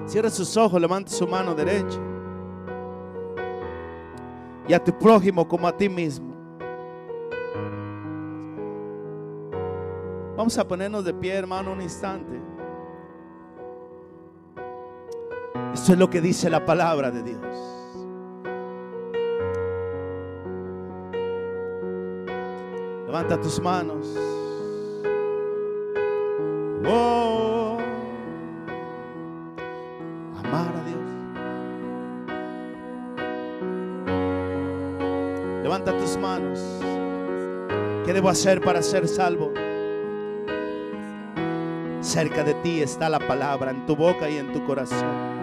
Cierra 0.05 0.29
sus 0.29 0.55
ojos, 0.55 0.79
levante 0.79 1.11
su 1.11 1.27
mano 1.27 1.55
derecha. 1.55 1.99
Y 4.67 4.73
a 4.73 4.83
tu 4.83 4.97
prójimo 4.97 5.47
como 5.47 5.67
a 5.67 5.75
ti 5.75 5.89
mismo. 5.89 6.33
Vamos 10.35 10.57
a 10.57 10.67
ponernos 10.67 11.05
de 11.05 11.13
pie, 11.13 11.33
hermano, 11.33 11.71
un 11.71 11.81
instante. 11.81 12.41
Esto 15.73 15.93
es 15.93 15.99
lo 15.99 16.09
que 16.09 16.21
dice 16.21 16.49
la 16.49 16.65
palabra 16.65 17.11
de 17.11 17.23
Dios. 17.23 17.74
Levanta 23.05 23.39
tus 23.39 23.61
manos. 23.61 24.07
Oh, 26.87 27.77
amar 30.43 30.73
a 30.75 30.83
Dios. 30.83 30.99
Levanta 35.63 35.95
tus 35.97 36.17
manos. 36.17 36.59
¿Qué 38.05 38.13
debo 38.13 38.29
hacer 38.29 38.61
para 38.61 38.81
ser 38.81 39.07
salvo? 39.07 39.53
Cerca 42.01 42.43
de 42.43 42.55
ti 42.55 42.81
está 42.81 43.07
la 43.09 43.19
palabra, 43.19 43.71
en 43.71 43.85
tu 43.85 43.95
boca 43.95 44.29
y 44.29 44.37
en 44.37 44.51
tu 44.51 44.65
corazón. 44.65 45.35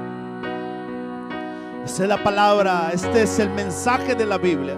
Esta 1.85 2.03
es 2.05 2.09
la 2.09 2.23
palabra, 2.23 2.91
este 2.93 3.23
es 3.23 3.39
el 3.39 3.51
mensaje 3.51 4.15
de 4.15 4.27
la 4.27 4.39
Biblia. 4.39 4.77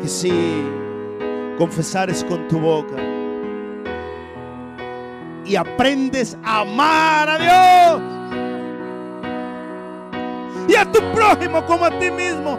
Que 0.00 0.08
si 0.08 0.64
confesares 1.58 2.24
con 2.24 2.48
tu 2.48 2.58
boca 2.58 2.96
y 5.44 5.56
aprendes 5.56 6.36
a 6.42 6.60
amar 6.60 7.28
a 7.28 7.38
Dios 7.38 8.02
y 10.68 10.74
a 10.74 10.90
tu 10.90 11.00
prójimo 11.12 11.64
como 11.66 11.84
a 11.84 11.98
ti 11.98 12.10
mismo. 12.10 12.58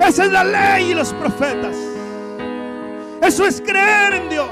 Esa 0.00 0.24
es 0.24 0.32
la 0.32 0.44
ley 0.44 0.92
y 0.92 0.94
los 0.94 1.12
profetas. 1.14 1.76
Eso 3.20 3.46
es 3.46 3.60
creer 3.60 4.14
en 4.14 4.28
Dios. 4.28 4.50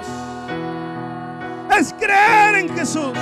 Es 1.79 1.95
creer 1.95 2.57
en 2.57 2.77
Jesús. 2.77 3.13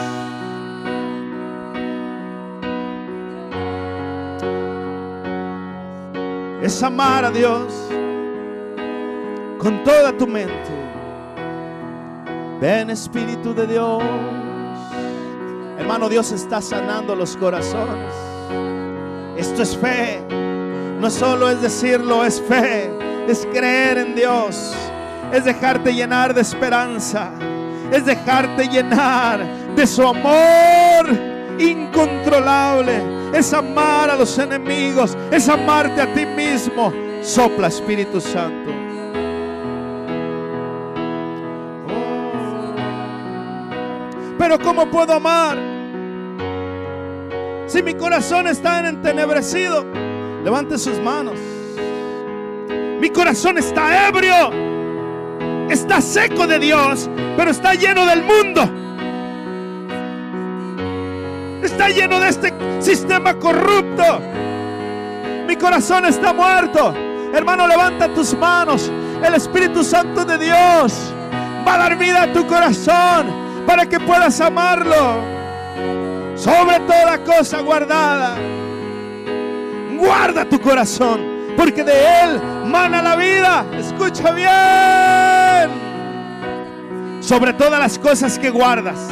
Es 6.62 6.83
amar 6.83 7.25
a 7.27 7.31
Dios 7.31 7.72
con 9.59 9.83
toda 9.85 10.12
tu 10.16 10.27
mente. 10.27 10.71
Ven 12.61 12.90
Espíritu 12.90 13.55
de 13.55 13.66
Dios. 13.66 14.03
Hermano, 15.79 16.09
Dios 16.09 16.33
está 16.33 16.61
sanando 16.61 17.14
los 17.14 17.37
corazones. 17.37 18.14
Esto 19.37 19.62
es 19.62 19.77
fe. 19.77 20.23
No 21.01 21.11
solo 21.11 21.51
es 21.51 21.61
decirlo, 21.61 22.25
es 22.25 22.40
fe. 22.40 22.90
Es 23.29 23.47
creer 23.53 23.99
en 23.99 24.14
Dios. 24.14 24.75
Es 25.33 25.45
dejarte 25.45 25.92
llenar 25.92 26.33
de 26.33 26.40
esperanza. 26.40 27.31
Es 27.92 28.07
dejarte 28.07 28.69
llenar 28.69 29.45
de 29.77 29.87
su 29.87 30.03
amor 30.03 31.07
incontrolable. 31.59 33.03
Es 33.35 33.53
amar 33.53 34.11
a 34.11 34.16
los 34.16 34.38
enemigos. 34.38 35.16
Es 35.31 35.49
amarte 35.49 36.01
a 36.01 36.12
ti 36.14 36.25
mismo. 36.25 36.92
Sopla 37.21 37.69
Espíritu 37.69 38.21
Santo. 38.21 38.76
Pero 44.48 44.61
¿cómo 44.61 44.87
puedo 44.87 45.12
amar? 45.12 45.59
Si 47.66 47.82
mi 47.82 47.94
corazón 47.94 48.46
está 48.46 48.78
entenebrecido, 48.87 49.85
levante 50.44 50.78
sus 50.78 51.00
manos. 51.00 51.35
Mi 53.00 53.11
corazón 53.11 53.59
está 53.59 54.06
ebrio, 54.06 54.52
está 55.68 56.00
seco 56.00 56.46
de 56.46 56.61
Dios, 56.61 57.11
pero 57.37 57.50
está 57.50 57.74
lleno 57.74 58.06
del 58.06 58.22
mundo. 58.22 58.62
Está 61.64 61.88
lleno 61.88 62.20
de 62.20 62.28
este 62.28 62.54
sistema 62.78 63.35
corrupto. 63.35 64.20
Mi 65.48 65.56
corazón 65.56 66.04
está 66.04 66.32
muerto. 66.32 66.94
Hermano, 67.35 67.66
levanta 67.66 68.14
tus 68.14 68.32
manos. 68.38 68.92
El 69.24 69.35
Espíritu 69.35 69.82
Santo 69.82 70.24
de 70.24 70.38
Dios 70.38 71.12
va 71.66 71.74
a 71.74 71.78
dar 71.78 71.98
vida 71.98 72.22
a 72.22 72.32
tu 72.32 72.46
corazón 72.46 73.36
para 73.66 73.87
que 73.87 73.98
puedas 74.00 74.40
amarlo 74.40 75.20
sobre 76.37 76.81
toda 76.81 77.18
cosa 77.24 77.61
guardada. 77.61 78.37
Guarda 79.98 80.44
tu 80.44 80.61
corazón, 80.61 81.20
porque 81.57 81.83
de 81.83 82.22
él 82.22 82.40
mana 82.66 83.02
la 83.02 83.16
vida. 83.16 83.64
Escucha 83.79 84.31
bien. 84.33 85.70
Sobre 87.20 87.52
todas 87.52 87.81
las 87.81 87.98
cosas 87.98 88.38
que 88.38 88.50
guardas. 88.50 89.09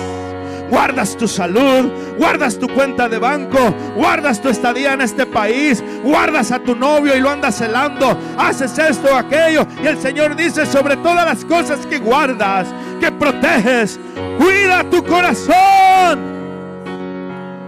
Guardas 0.71 1.17
tu 1.17 1.29
salud, 1.29 1.91
guardas 2.19 2.59
tu 2.59 2.69
cuenta 2.69 3.09
de 3.09 3.19
banco, 3.19 3.59
guardas 3.97 4.41
tu 4.41 4.49
estadía 4.49 4.95
en 4.95 5.03
este 5.03 5.27
país, 5.27 5.85
guardas 6.03 6.51
a 6.53 6.59
tu 6.59 6.75
novio 6.75 7.17
y 7.17 7.21
lo 7.21 7.31
andas 7.31 7.57
celando, 7.57 8.19
haces 8.39 8.79
esto 8.79 9.09
o 9.13 9.17
aquello. 9.17 9.67
Y 9.83 9.87
el 9.87 9.99
Señor 9.99 10.35
dice 10.37 10.67
sobre 10.67 10.97
todas 10.97 11.25
las 11.25 11.45
cosas 11.45 11.87
que 11.87 11.99
guardas, 11.99 12.67
que 13.01 13.13
proteges, 13.13 14.01
Cuida 14.39 14.89
tu 14.91 15.05
corazón. 15.05 16.19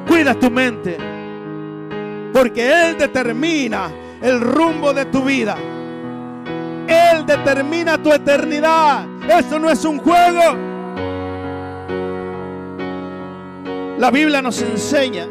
Cuida 0.06 0.34
tu 0.34 0.50
mente. 0.50 0.96
Porque 2.32 2.88
Él 2.88 2.98
determina 2.98 3.90
el 4.20 4.40
rumbo 4.40 4.92
de 4.92 5.06
tu 5.06 5.22
vida. 5.22 5.56
Él 6.88 7.24
determina 7.24 8.02
tu 8.02 8.12
eternidad. 8.12 9.06
Esto 9.28 9.58
no 9.58 9.70
es 9.70 9.84
un 9.84 9.98
juego. 9.98 10.75
La 13.98 14.10
Biblia 14.10 14.42
nos 14.42 14.60
enseña 14.60 15.26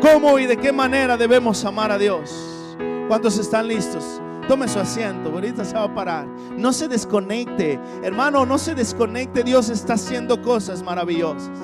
cómo 0.00 0.36
y 0.40 0.46
de 0.46 0.56
qué 0.56 0.72
manera 0.72 1.16
debemos 1.16 1.64
amar 1.64 1.92
a 1.92 1.98
Dios. 1.98 2.76
¿Cuántos 3.06 3.38
están 3.38 3.68
listos? 3.68 4.20
Tome 4.48 4.66
su 4.66 4.80
asiento, 4.80 5.30
ahorita 5.30 5.64
se 5.64 5.76
va 5.76 5.84
a 5.84 5.94
parar. 5.94 6.26
No 6.56 6.72
se 6.72 6.88
desconecte, 6.88 7.78
hermano, 8.02 8.44
no 8.44 8.58
se 8.58 8.74
desconecte. 8.74 9.44
Dios 9.44 9.68
está 9.68 9.94
haciendo 9.94 10.42
cosas 10.42 10.82
maravillosas. 10.82 11.56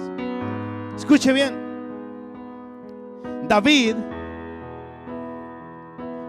Escuche 0.97 1.33
bien. 1.33 1.67
David 3.49 3.97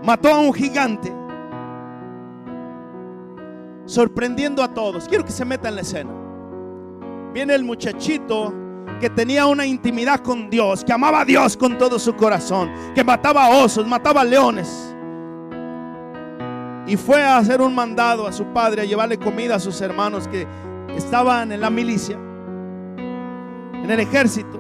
mató 0.04 0.30
a 0.30 0.40
un 0.40 0.52
gigante, 0.52 1.14
sorprendiendo 3.86 4.64
a 4.64 4.74
todos. 4.74 5.08
Quiero 5.08 5.24
que 5.24 5.32
se 5.32 5.46
meta 5.46 5.70
en 5.70 5.76
la 5.76 5.82
escena. 5.82 6.27
Viene 7.38 7.54
el 7.54 7.64
muchachito 7.64 8.52
que 9.00 9.12
tenía 9.12 9.46
una 9.46 9.64
intimidad 9.64 10.22
con 10.22 10.50
Dios, 10.50 10.84
que 10.84 10.92
amaba 10.92 11.22
a 11.22 11.24
Dios 11.24 11.56
con 11.56 11.78
todo 11.78 12.00
su 12.00 12.16
corazón, 12.16 12.72
que 12.96 13.04
mataba 13.04 13.50
osos, 13.50 13.86
mataba 13.86 14.24
leones 14.24 14.96
y 16.88 16.98
fue 16.98 17.22
a 17.22 17.38
hacer 17.38 17.62
un 17.62 17.76
mandado 17.76 18.26
a 18.26 18.32
su 18.32 18.44
padre, 18.46 18.82
a 18.82 18.86
llevarle 18.86 19.20
comida 19.20 19.54
a 19.54 19.60
sus 19.60 19.80
hermanos 19.82 20.28
que 20.28 20.48
estaban 20.96 21.52
en 21.52 21.62
la 21.62 21.70
milicia, 21.70 22.18
en 22.18 23.86
el 23.88 24.00
ejército. 24.00 24.60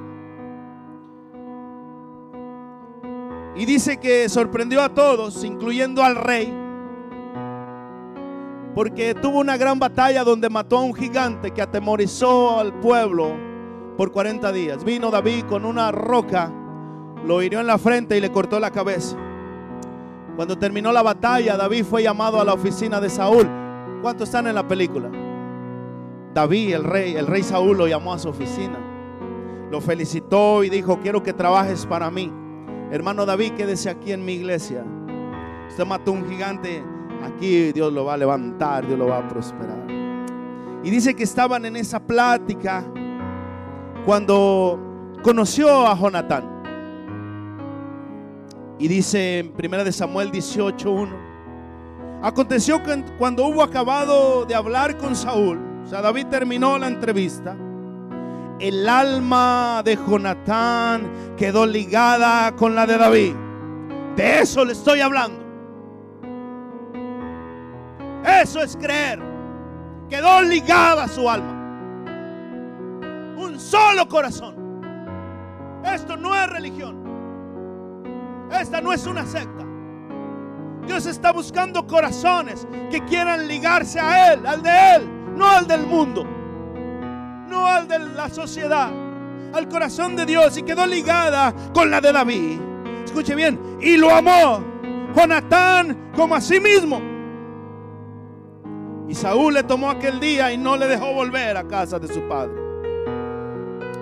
Y 3.55 3.65
dice 3.65 3.97
que 3.97 4.29
sorprendió 4.29 4.83
a 4.83 4.89
todos, 4.89 5.43
incluyendo 5.43 6.03
al 6.03 6.15
rey, 6.15 6.53
porque 8.77 9.15
tuvo 9.15 9.39
una 9.39 9.57
gran 9.57 9.79
batalla 9.79 10.23
donde 10.23 10.51
mató 10.51 10.77
a 10.77 10.83
un 10.83 10.93
gigante 10.93 11.49
que 11.49 11.63
atemorizó 11.63 12.59
al 12.59 12.79
pueblo 12.79 13.35
por 13.97 14.11
40 14.11 14.51
días. 14.51 14.83
Vino 14.83 15.09
David 15.09 15.45
con 15.45 15.65
una 15.65 15.91
roca, 15.91 16.53
lo 17.25 17.41
hirió 17.41 17.59
en 17.59 17.65
la 17.65 17.79
frente 17.79 18.15
y 18.15 18.21
le 18.21 18.31
cortó 18.31 18.59
la 18.59 18.69
cabeza. 18.69 19.17
Cuando 20.35 20.59
terminó 20.59 20.91
la 20.91 21.01
batalla, 21.01 21.57
David 21.57 21.85
fue 21.85 22.03
llamado 22.03 22.39
a 22.39 22.45
la 22.45 22.53
oficina 22.53 23.01
de 23.01 23.09
Saúl. 23.09 23.49
¿Cuántos 24.03 24.29
están 24.29 24.45
en 24.45 24.53
la 24.53 24.67
película? 24.67 25.09
David, 26.35 26.75
el 26.75 26.83
rey, 26.83 27.15
el 27.15 27.25
rey 27.25 27.41
Saúl 27.41 27.79
lo 27.79 27.87
llamó 27.87 28.13
a 28.13 28.19
su 28.19 28.29
oficina. 28.29 28.77
Lo 29.71 29.81
felicitó 29.81 30.63
y 30.63 30.69
dijo, 30.69 30.99
quiero 30.99 31.23
que 31.23 31.33
trabajes 31.33 31.87
para 31.87 32.11
mí. 32.11 32.31
Hermano 32.91 33.25
David, 33.25 33.53
quédese 33.53 33.89
aquí 33.89 34.11
en 34.11 34.23
mi 34.23 34.33
iglesia. 34.33 34.85
Usted 35.67 35.83
mató 35.83 36.11
un 36.11 36.29
gigante, 36.29 36.83
aquí 37.27 37.71
Dios 37.71 37.93
lo 37.93 38.05
va 38.05 38.15
a 38.15 38.17
levantar, 38.17 38.85
Dios 38.85 38.97
lo 38.97 39.07
va 39.07 39.19
a 39.19 39.27
prosperar. 39.27 39.85
Y 40.83 40.89
dice 40.89 41.15
que 41.15 41.23
estaban 41.23 41.65
en 41.65 41.75
esa 41.75 41.99
plática 41.99 42.83
cuando 44.05 44.79
conoció 45.21 45.85
a 45.85 45.95
Jonatán. 45.95 46.57
Y 48.79 48.87
dice 48.87 49.39
en 49.39 49.53
1 49.57 49.91
Samuel 49.91 50.31
18:1. 50.31 51.09
Aconteció 52.21 52.81
que 52.81 53.03
cuando 53.17 53.45
hubo 53.45 53.61
acabado 53.61 54.45
de 54.45 54.55
hablar 54.55 54.97
con 54.97 55.15
Saúl, 55.15 55.59
o 55.83 55.87
sea, 55.87 56.01
David 56.01 56.27
terminó 56.27 56.77
la 56.77 56.87
entrevista, 56.87 57.55
el 58.59 58.89
alma 58.89 59.81
de 59.85 59.95
Jonatán 59.95 61.35
quedó 61.37 61.65
ligada 61.65 62.55
con 62.55 62.73
la 62.75 62.87
de 62.87 62.97
David. 62.97 63.33
De 64.15 64.39
eso 64.39 64.65
le 64.65 64.73
estoy 64.73 65.01
hablando. 65.01 65.46
Eso 68.27 68.61
es 68.61 68.75
creer. 68.75 69.19
Quedó 70.09 70.41
ligada 70.41 71.07
su 71.07 71.29
alma. 71.29 71.53
Un 73.37 73.59
solo 73.59 74.07
corazón. 74.07 74.55
Esto 75.83 76.17
no 76.17 76.35
es 76.35 76.49
religión. 76.49 76.97
Esta 78.51 78.81
no 78.81 78.91
es 78.91 79.05
una 79.05 79.25
secta. 79.25 79.65
Dios 80.85 81.05
está 81.05 81.31
buscando 81.31 81.85
corazones 81.85 82.65
que 82.89 83.03
quieran 83.03 83.47
ligarse 83.47 83.99
a 83.99 84.33
Él, 84.33 84.45
al 84.45 84.61
de 84.63 84.95
Él, 84.95 85.35
no 85.35 85.45
al 85.45 85.67
del 85.67 85.85
mundo, 85.85 86.23
no 87.49 87.67
al 87.67 87.89
de 87.89 87.99
la 87.99 88.29
sociedad, 88.29 88.89
al 89.53 89.67
corazón 89.67 90.15
de 90.15 90.25
Dios 90.25 90.57
y 90.57 90.63
quedó 90.63 90.85
ligada 90.85 91.53
con 91.73 91.91
la 91.91 91.99
de 91.99 92.13
David. 92.13 92.59
Escuche 93.03 93.35
bien, 93.35 93.59
y 93.81 93.97
lo 93.97 94.09
amó 94.11 94.63
Jonatán 95.13 96.11
como 96.15 96.35
a 96.35 96.41
sí 96.41 96.61
mismo. 96.61 97.16
Y 99.07 99.15
Saúl 99.15 99.53
le 99.53 99.63
tomó 99.63 99.89
aquel 99.89 100.19
día 100.19 100.51
y 100.51 100.57
no 100.57 100.75
le 100.75 100.87
dejó 100.87 101.13
volver 101.13 101.55
a 101.57 101.63
casa 101.67 101.97
de 101.99 102.07
su 102.07 102.21
padre. 102.27 102.53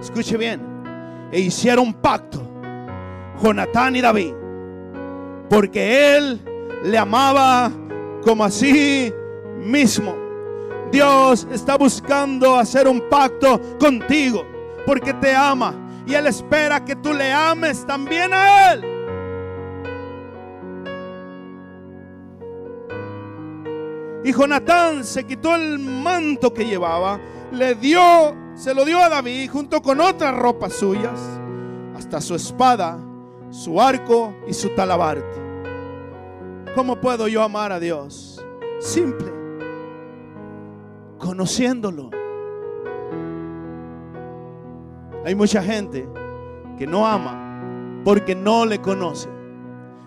Escuche 0.02 0.38
bien, 0.38 0.62
e 1.32 1.40
hicieron 1.40 1.94
pacto, 1.94 2.42
Jonatán 3.42 3.96
y 3.96 4.02
David, 4.02 4.34
porque 5.50 6.16
él 6.16 6.42
le 6.84 6.98
amaba 6.98 7.72
como 8.24 8.44
a 8.44 8.52
sí 8.52 9.14
mismo. 9.60 10.16
Dios 10.92 11.48
está 11.52 11.78
buscando 11.78 12.56
hacer 12.56 12.88
un 12.88 13.02
pacto 13.10 13.60
contigo 13.80 14.46
porque 14.86 15.14
te 15.14 15.36
ama 15.36 15.74
y 16.06 16.14
Él 16.14 16.28
espera 16.28 16.84
que 16.84 16.96
tú 16.96 17.14
le 17.14 17.32
ames 17.32 17.86
también 17.86 18.32
a 18.34 18.74
Él. 18.74 18.95
Y 24.26 24.34
Jonatán 24.34 25.04
se 25.04 25.24
quitó 25.24 25.54
el 25.54 25.78
manto 25.78 26.52
que 26.52 26.66
llevaba, 26.66 27.20
le 27.52 27.76
dio, 27.76 28.02
se 28.56 28.74
lo 28.74 28.84
dio 28.84 29.00
a 29.00 29.08
David 29.08 29.52
junto 29.52 29.84
con 29.84 30.02
otras 30.02 30.36
ropas 30.36 30.74
suyas, 30.74 31.22
hasta 31.96 32.20
su 32.20 32.34
espada, 32.34 32.98
su 33.52 33.80
arco 33.80 34.34
y 34.48 34.54
su 34.56 34.70
talabarte. 34.70 35.44
¿Cómo 36.74 37.00
puedo 37.00 37.28
yo 37.28 37.44
amar 37.44 37.72
a 37.72 37.80
Dios? 37.80 38.44
Simple. 38.80 39.32
Conociéndolo. 41.20 42.10
Hay 45.24 45.36
mucha 45.36 45.62
gente 45.62 46.10
que 46.80 46.88
no 46.88 47.06
ama 47.06 48.02
porque 48.04 48.34
no 48.34 48.66
le 48.66 48.82
conoce. 48.82 49.30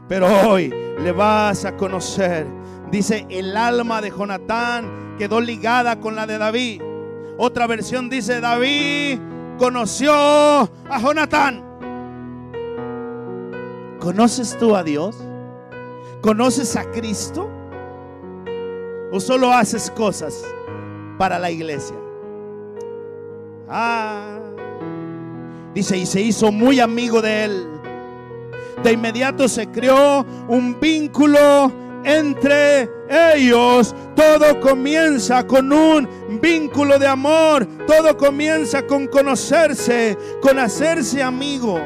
Pero 0.09 0.27
hoy 0.49 0.75
le 0.99 1.13
vas 1.13 1.65
a 1.65 1.77
conocer. 1.77 2.49
Dice, 2.91 3.27
el 3.29 3.57
alma 3.57 4.01
de 4.01 4.11
Jonatán 4.11 5.17
quedó 5.19 5.41
ligada 5.41 6.01
con 6.01 6.17
la 6.17 6.27
de 6.27 6.39
David. 6.39 6.83
Otra 7.37 7.67
versión 7.67 8.09
dice, 8.09 8.41
David 8.41 9.19
conoció 9.59 10.13
a 10.13 11.01
Jonatán. 11.01 11.63
¿Conoces 14.01 14.57
tú 14.59 14.75
a 14.75 14.83
Dios? 14.83 15.17
¿Conoces 16.23 16.77
a 16.77 16.91
Cristo? 16.91 17.51
¿O 19.13 19.21
solo 19.21 19.53
haces 19.53 19.91
cosas 19.91 20.43
para 21.19 21.39
la 21.39 21.51
iglesia? 21.51 21.97
Ah, 23.69 24.39
dice, 25.75 25.99
y 25.99 26.07
se 26.07 26.23
hizo 26.23 26.51
muy 26.51 26.81
amigo 26.81 27.21
de 27.21 27.45
él. 27.45 27.69
De 28.83 28.93
inmediato 28.93 29.47
se 29.49 29.67
creó 29.67 30.25
un 30.49 30.79
vínculo 30.81 31.71
entre 32.05 32.89
ellos. 33.09 33.95
Todo 34.15 34.61
comienza 34.61 35.47
con 35.47 35.73
un 35.73 36.09
vínculo 36.41 36.99
de 36.99 37.07
amor. 37.07 37.67
Todo 37.87 38.17
comienza 38.17 38.87
con 38.87 39.07
conocerse, 39.07 40.17
con 40.41 40.59
hacerse 40.59 41.23
amigo. 41.23 41.81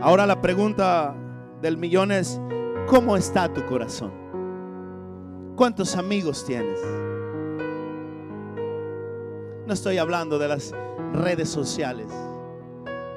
Ahora 0.00 0.26
la 0.26 0.40
pregunta 0.40 1.14
del 1.60 1.76
millón 1.76 2.12
es, 2.12 2.40
¿cómo 2.86 3.16
está 3.16 3.52
tu 3.52 3.64
corazón? 3.66 4.12
¿Cuántos 5.56 5.96
amigos 5.96 6.44
tienes? 6.44 6.78
No 9.66 9.72
estoy 9.72 9.98
hablando 9.98 10.38
de 10.38 10.48
las 10.48 10.72
redes 11.12 11.48
sociales. 11.48 12.06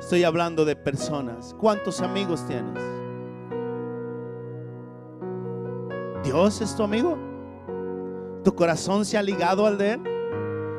Estoy 0.10 0.24
hablando 0.24 0.66
de 0.66 0.76
personas. 0.76 1.56
¿Cuántos 1.60 2.02
amigos 2.02 2.44
tienes? 2.48 2.84
¿Dios 6.24 6.62
es 6.62 6.76
tu 6.76 6.82
amigo? 6.82 7.16
¿Tu 8.44 8.56
corazón 8.56 9.06
se 9.06 9.20
ha 9.20 9.22
ligado 9.22 9.68
al 9.68 9.78
de 9.78 9.92
Él? 9.92 10.02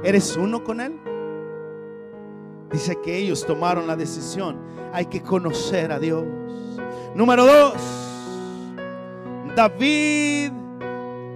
¿Eres 0.03 0.37
uno 0.37 0.65
con 0.65 0.81
Él? 0.81 0.99
Dice 2.73 2.99
que 3.05 3.19
ellos 3.19 3.47
tomaron 3.47 3.87
la 3.87 3.95
decisión. 3.95 4.59
Hay 4.93 5.07
que 5.07 5.23
conocer 5.23 5.93
a 5.93 6.01
Dios. 6.01 6.25
Número 7.15 7.47
dos. 7.47 7.75
David 9.55 10.51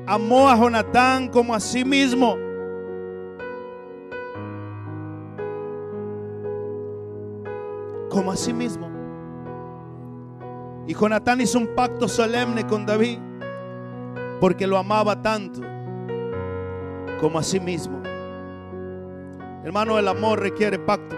amó 0.04 0.48
a 0.48 0.56
Jonatán 0.56 1.28
como 1.28 1.54
a 1.54 1.60
sí 1.60 1.84
mismo. 1.84 2.43
Como 8.14 8.30
a 8.30 8.36
sí 8.36 8.52
mismo. 8.52 8.88
Y 10.86 10.94
Jonatán 10.94 11.40
hizo 11.40 11.58
un 11.58 11.74
pacto 11.74 12.06
solemne 12.06 12.64
con 12.64 12.86
David 12.86 13.18
porque 14.40 14.68
lo 14.68 14.78
amaba 14.78 15.20
tanto 15.20 15.60
como 17.20 17.40
a 17.40 17.42
sí 17.42 17.58
mismo. 17.58 18.00
Hermano, 19.64 19.98
el 19.98 20.06
amor 20.06 20.38
requiere 20.38 20.78
pacto. 20.78 21.16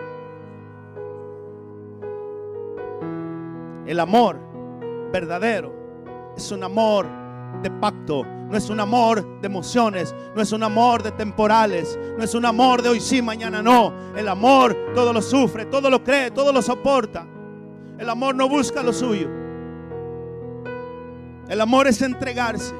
El 3.84 4.00
amor 4.00 4.38
verdadero 5.12 5.74
es 6.34 6.50
un 6.50 6.64
amor 6.64 7.06
de 7.60 7.70
pacto. 7.72 8.22
No 8.48 8.56
es 8.56 8.70
un 8.70 8.78
amor 8.78 9.40
de 9.40 9.46
emociones, 9.46 10.14
no 10.34 10.40
es 10.40 10.52
un 10.52 10.62
amor 10.62 11.02
de 11.02 11.10
temporales, 11.10 11.98
no 12.16 12.22
es 12.22 12.34
un 12.34 12.44
amor 12.44 12.80
de 12.80 12.90
hoy 12.90 13.00
sí, 13.00 13.20
mañana 13.20 13.60
no. 13.60 13.92
El 14.16 14.28
amor 14.28 14.76
todo 14.94 15.12
lo 15.12 15.20
sufre, 15.20 15.66
todo 15.66 15.90
lo 15.90 16.04
cree, 16.04 16.30
todo 16.30 16.52
lo 16.52 16.62
soporta. 16.62 17.26
El 17.98 18.08
amor 18.08 18.34
no 18.36 18.48
busca 18.48 18.82
lo 18.82 18.92
suyo. 18.92 19.28
El 21.48 21.60
amor 21.60 21.88
es 21.88 22.02
entregarse. 22.02 22.74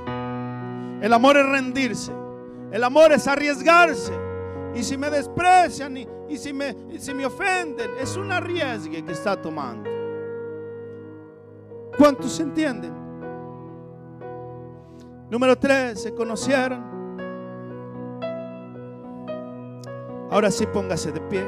El 1.00 1.12
amor 1.12 1.36
es 1.36 1.46
rendirse. 1.46 2.12
El 2.70 2.84
amor 2.84 3.12
es 3.12 3.26
arriesgarse. 3.26 4.12
Y 4.74 4.82
si 4.82 4.96
me 4.96 5.10
desprecian 5.10 5.96
y, 5.96 6.36
si, 6.36 6.52
me, 6.52 6.76
y 6.90 6.98
si 6.98 7.14
me 7.14 7.26
ofenden, 7.26 7.90
es 8.00 8.16
un 8.16 8.30
arriesgue 8.30 9.04
que 9.04 9.12
está 9.12 9.40
tomando. 9.40 9.90
¿Cuántos 11.96 12.38
entienden? 12.40 13.05
Número 15.30 15.56
tres, 15.58 16.02
se 16.02 16.14
conocieron. 16.14 16.84
Ahora 20.30 20.50
sí 20.50 20.66
póngase 20.66 21.12
de 21.12 21.20
pie. 21.20 21.44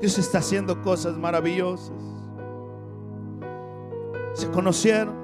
Dios 0.00 0.18
está 0.18 0.38
haciendo 0.38 0.80
cosas 0.82 1.16
maravillosas. 1.16 1.96
Se 4.34 4.48
conocieron. 4.50 5.14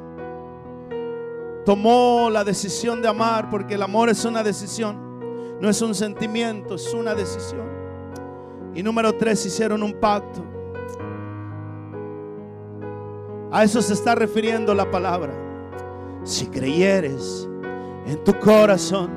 Tomó 1.64 2.28
la 2.30 2.42
decisión 2.42 3.02
de 3.02 3.08
amar 3.08 3.48
porque 3.50 3.74
el 3.74 3.82
amor 3.82 4.08
es 4.08 4.24
una 4.24 4.42
decisión. 4.42 4.96
No 5.60 5.68
es 5.68 5.80
un 5.80 5.94
sentimiento, 5.94 6.74
es 6.74 6.92
una 6.92 7.14
decisión. 7.14 7.70
Y 8.74 8.82
número 8.82 9.12
tres, 9.16 9.46
hicieron 9.46 9.82
un 9.82 9.92
pacto. 9.92 10.42
A 13.52 13.62
eso 13.62 13.80
se 13.82 13.92
está 13.92 14.14
refiriendo 14.14 14.74
la 14.74 14.90
palabra. 14.90 15.41
Si 16.24 16.46
creyeres 16.46 17.48
en 18.06 18.22
tu 18.24 18.38
corazón 18.38 19.10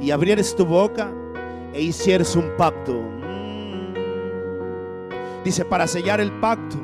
y 0.00 0.10
abrieres 0.10 0.54
tu 0.56 0.64
boca 0.64 1.10
e 1.72 1.82
hicieres 1.82 2.34
un 2.36 2.50
pacto. 2.56 2.94
Mm. 2.94 3.94
Dice, 5.44 5.64
para 5.64 5.86
sellar 5.86 6.20
el 6.20 6.32
pacto 6.40 6.76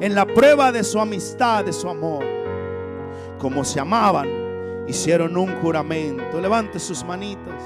en 0.00 0.14
la 0.14 0.24
prueba 0.24 0.72
de 0.72 0.84
su 0.84 0.98
amistad, 1.00 1.64
de 1.64 1.72
su 1.72 1.88
amor. 1.88 2.24
Como 3.38 3.64
se 3.64 3.80
amaban, 3.80 4.28
hicieron 4.86 5.36
un 5.36 5.54
juramento. 5.60 6.40
Levante 6.40 6.78
sus 6.78 7.04
manitas. 7.04 7.62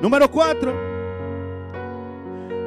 Número 0.00 0.30
cuatro. 0.30 0.72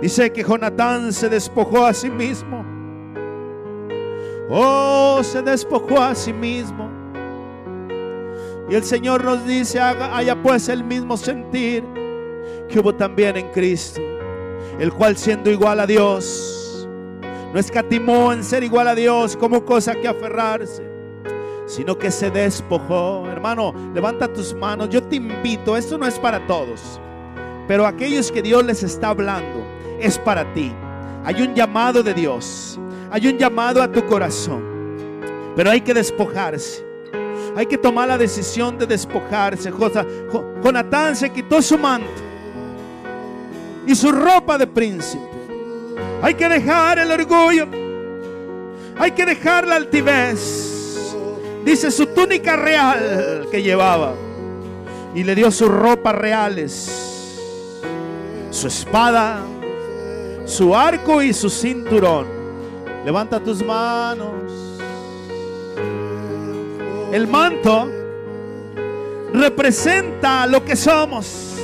Dice 0.01 0.31
que 0.31 0.43
Jonatán 0.43 1.13
se 1.13 1.29
despojó 1.29 1.85
a 1.85 1.93
sí 1.93 2.09
mismo 2.09 2.70
Oh, 4.53 5.21
se 5.23 5.41
despojó 5.41 6.01
a 6.01 6.13
sí 6.13 6.33
mismo 6.33 6.89
Y 8.69 8.75
el 8.75 8.83
Señor 8.83 9.23
nos 9.23 9.45
dice, 9.45 9.79
haga, 9.79 10.17
haya 10.17 10.41
pues 10.43 10.67
el 10.67 10.83
mismo 10.83 11.15
sentir 11.15 11.85
que 12.67 12.79
hubo 12.79 12.93
también 12.93 13.37
en 13.37 13.49
Cristo, 13.51 14.01
el 14.79 14.91
cual 14.93 15.17
siendo 15.17 15.49
igual 15.49 15.79
a 15.79 15.87
Dios, 15.87 16.87
no 17.53 17.59
escatimó 17.59 18.31
en 18.31 18.43
ser 18.43 18.63
igual 18.63 18.87
a 18.87 18.95
Dios 18.95 19.35
como 19.35 19.65
cosa 19.65 19.93
que 19.95 20.07
aferrarse, 20.07 20.89
sino 21.65 21.97
que 21.97 22.09
se 22.11 22.31
despojó. 22.31 23.27
Hermano, 23.27 23.73
levanta 23.93 24.31
tus 24.31 24.53
manos, 24.53 24.89
yo 24.89 25.03
te 25.03 25.17
invito, 25.17 25.75
esto 25.75 25.97
no 25.97 26.07
es 26.07 26.17
para 26.17 26.45
todos, 26.47 26.99
pero 27.67 27.85
aquellos 27.85 28.31
que 28.31 28.41
Dios 28.41 28.65
les 28.65 28.83
está 28.83 29.09
hablando, 29.09 29.65
es 29.99 30.17
para 30.17 30.51
ti. 30.53 30.71
Hay 31.25 31.41
un 31.41 31.53
llamado 31.53 32.01
de 32.01 32.13
Dios, 32.13 32.79
hay 33.11 33.27
un 33.27 33.37
llamado 33.37 33.83
a 33.83 33.91
tu 33.91 34.05
corazón, 34.07 34.63
pero 35.55 35.69
hay 35.69 35.81
que 35.81 35.93
despojarse. 35.93 36.85
Hay 37.55 37.65
que 37.65 37.77
tomar 37.77 38.07
la 38.07 38.17
decisión 38.17 38.77
de 38.77 38.87
despojarse. 38.87 39.71
Jonatán 40.63 41.17
se 41.17 41.29
quitó 41.29 41.61
su 41.61 41.77
manto 41.77 42.07
y 43.85 43.93
su 43.93 44.11
ropa 44.11 44.57
de 44.57 44.65
príncipe. 44.65 45.23
Hay 46.21 46.35
que 46.35 46.47
dejar 46.47 46.99
el 46.99 47.11
orgullo. 47.11 47.67
Hay 48.97 49.11
que 49.11 49.25
dejar 49.25 49.67
la 49.67 49.75
altivez. 49.75 51.13
Dice 51.65 51.91
su 51.91 52.05
túnica 52.07 52.55
real 52.55 53.47
que 53.51 53.61
llevaba. 53.61 54.13
Y 55.13 55.25
le 55.25 55.35
dio 55.35 55.51
sus 55.51 55.67
ropas 55.67 56.15
reales. 56.15 56.89
Su 58.51 58.67
espada. 58.67 59.41
Su 60.45 60.73
arco 60.73 61.21
y 61.21 61.33
su 61.33 61.49
cinturón. 61.49 62.40
Levanta 63.05 63.39
tus 63.39 63.63
manos. 63.63 64.31
El 67.11 67.27
manto 67.27 67.89
representa 69.33 70.45
lo 70.47 70.63
que 70.63 70.75
somos. 70.75 71.55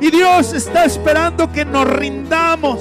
Y 0.00 0.10
Dios 0.10 0.52
está 0.52 0.84
esperando 0.84 1.50
que 1.50 1.64
nos 1.64 1.88
rindamos, 1.88 2.80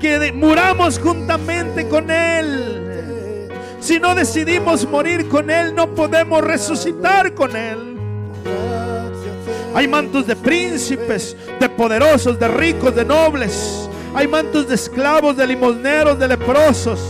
que 0.00 0.32
muramos 0.32 0.98
juntamente 0.98 1.86
con 1.88 2.10
Él. 2.10 3.48
Si 3.78 4.00
no 4.00 4.14
decidimos 4.14 4.88
morir 4.88 5.28
con 5.28 5.50
Él, 5.50 5.74
no 5.74 5.94
podemos 5.94 6.42
resucitar 6.42 7.34
con 7.34 7.54
Él. 7.54 7.98
Hay 9.74 9.88
mantos 9.88 10.26
de 10.26 10.36
príncipes, 10.36 11.36
de 11.60 11.68
poderosos, 11.68 12.38
de 12.38 12.48
ricos, 12.48 12.94
de 12.94 13.04
nobles. 13.04 13.88
Hay 14.14 14.28
mantos 14.28 14.68
de 14.68 14.74
esclavos, 14.74 15.36
de 15.36 15.46
limosneros, 15.46 16.18
de 16.18 16.28
leprosos. 16.28 17.00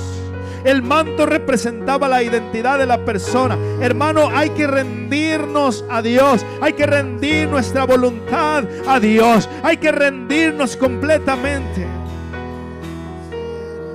El 0.65 0.83
manto 0.83 1.27
representaba 1.27 2.09
la 2.09 2.23
identidad 2.23 2.79
de 2.79 2.87
la 2.87 3.05
persona. 3.05 3.59
Hermano, 3.81 4.29
hay 4.33 4.51
que 4.51 4.67
rendirnos 4.67 5.85
a 5.91 6.01
Dios. 6.01 6.47
Hay 6.61 6.75
que 6.75 6.87
rendir 6.87 7.49
nuestra 7.49 7.85
voluntad 7.85 8.65
a 8.87 9.01
Dios. 9.01 9.49
Hay 9.65 9.79
que 9.79 9.91
rendirnos 9.91 10.77
completamente. 10.77 11.87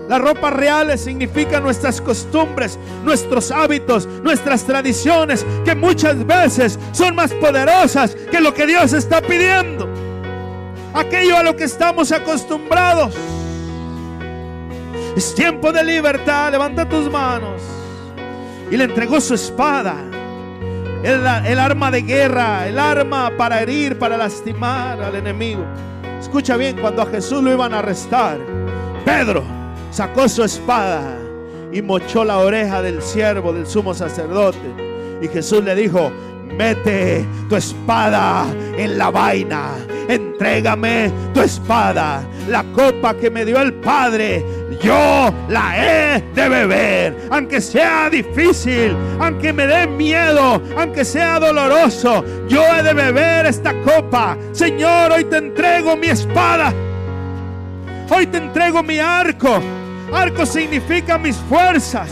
Las 0.09 0.21
ropas 0.21 0.53
reales 0.53 1.01
significan 1.01 1.63
nuestras 1.63 1.99
costumbres, 2.01 2.79
nuestros 3.03 3.51
hábitos, 3.51 4.07
nuestras 4.23 4.63
tradiciones, 4.63 5.45
que 5.65 5.75
muchas 5.75 6.25
veces 6.25 6.79
son 6.93 7.15
más 7.15 7.33
poderosas 7.33 8.15
que 8.15 8.39
lo 8.39 8.53
que 8.53 8.67
Dios 8.67 8.93
está 8.93 9.21
pidiendo. 9.21 10.06
Aquello 10.97 11.37
a 11.37 11.43
lo 11.43 11.55
que 11.55 11.65
estamos 11.65 12.11
acostumbrados. 12.11 13.13
Es 15.15 15.35
tiempo 15.35 15.71
de 15.71 15.83
libertad. 15.83 16.51
Levanta 16.51 16.89
tus 16.89 17.07
manos. 17.11 17.61
Y 18.71 18.77
le 18.77 18.85
entregó 18.85 19.21
su 19.21 19.35
espada. 19.35 19.95
El, 21.03 21.59
arma 21.59 21.91
de 21.91 22.01
guerra. 22.01 22.67
El 22.67 22.79
arma 22.79 23.31
para 23.37 23.61
herir, 23.61 23.99
para 23.99 24.17
lastimar 24.17 24.99
al 24.99 25.13
enemigo. 25.13 25.63
Escucha 26.19 26.57
bien, 26.57 26.77
cuando 26.81 27.03
a 27.03 27.05
Jesús 27.05 27.43
lo 27.43 27.53
iban 27.53 27.75
a 27.75 27.79
arrestar, 27.79 28.39
Pedro 29.05 29.43
sacó 29.91 30.27
su 30.27 30.43
espada 30.43 31.15
y 31.71 31.79
mochó 31.83 32.25
la 32.25 32.39
oreja 32.39 32.81
del 32.81 33.03
siervo 33.03 33.53
del 33.53 33.67
sumo 33.67 33.93
sacerdote. 33.93 34.57
Y 35.21 35.27
Jesús 35.27 35.63
le 35.63 35.75
dijo, 35.75 36.11
mete 36.53 37.25
tu 37.49 37.55
espada 37.55 38.45
en 38.77 38.97
la 38.97 39.09
vaina, 39.09 39.71
entrégame 40.07 41.11
tu 41.33 41.41
espada, 41.41 42.23
la 42.47 42.63
copa 42.73 43.13
que 43.15 43.29
me 43.29 43.45
dio 43.45 43.61
el 43.61 43.73
Padre 43.73 44.43
yo 44.81 45.33
la 45.49 45.75
he 45.75 46.21
de 46.33 46.49
beber, 46.49 47.17
aunque 47.31 47.61
sea 47.61 48.09
difícil, 48.09 48.95
aunque 49.19 49.51
me 49.53 49.65
dé 49.65 49.87
miedo, 49.87 50.61
aunque 50.77 51.03
sea 51.03 51.39
doloroso, 51.39 52.23
yo 52.47 52.63
he 52.75 52.83
de 52.83 52.93
beber 52.93 53.45
esta 53.45 53.73
copa. 53.81 54.37
Señor, 54.51 55.11
hoy 55.11 55.23
te 55.25 55.37
entrego 55.37 55.95
mi 55.95 56.07
espada, 56.07 56.73
hoy 58.09 58.27
te 58.27 58.37
entrego 58.37 58.83
mi 58.83 58.99
arco. 58.99 59.59
Arco 60.13 60.45
significa 60.45 61.17
mis 61.17 61.35
fuerzas, 61.35 62.09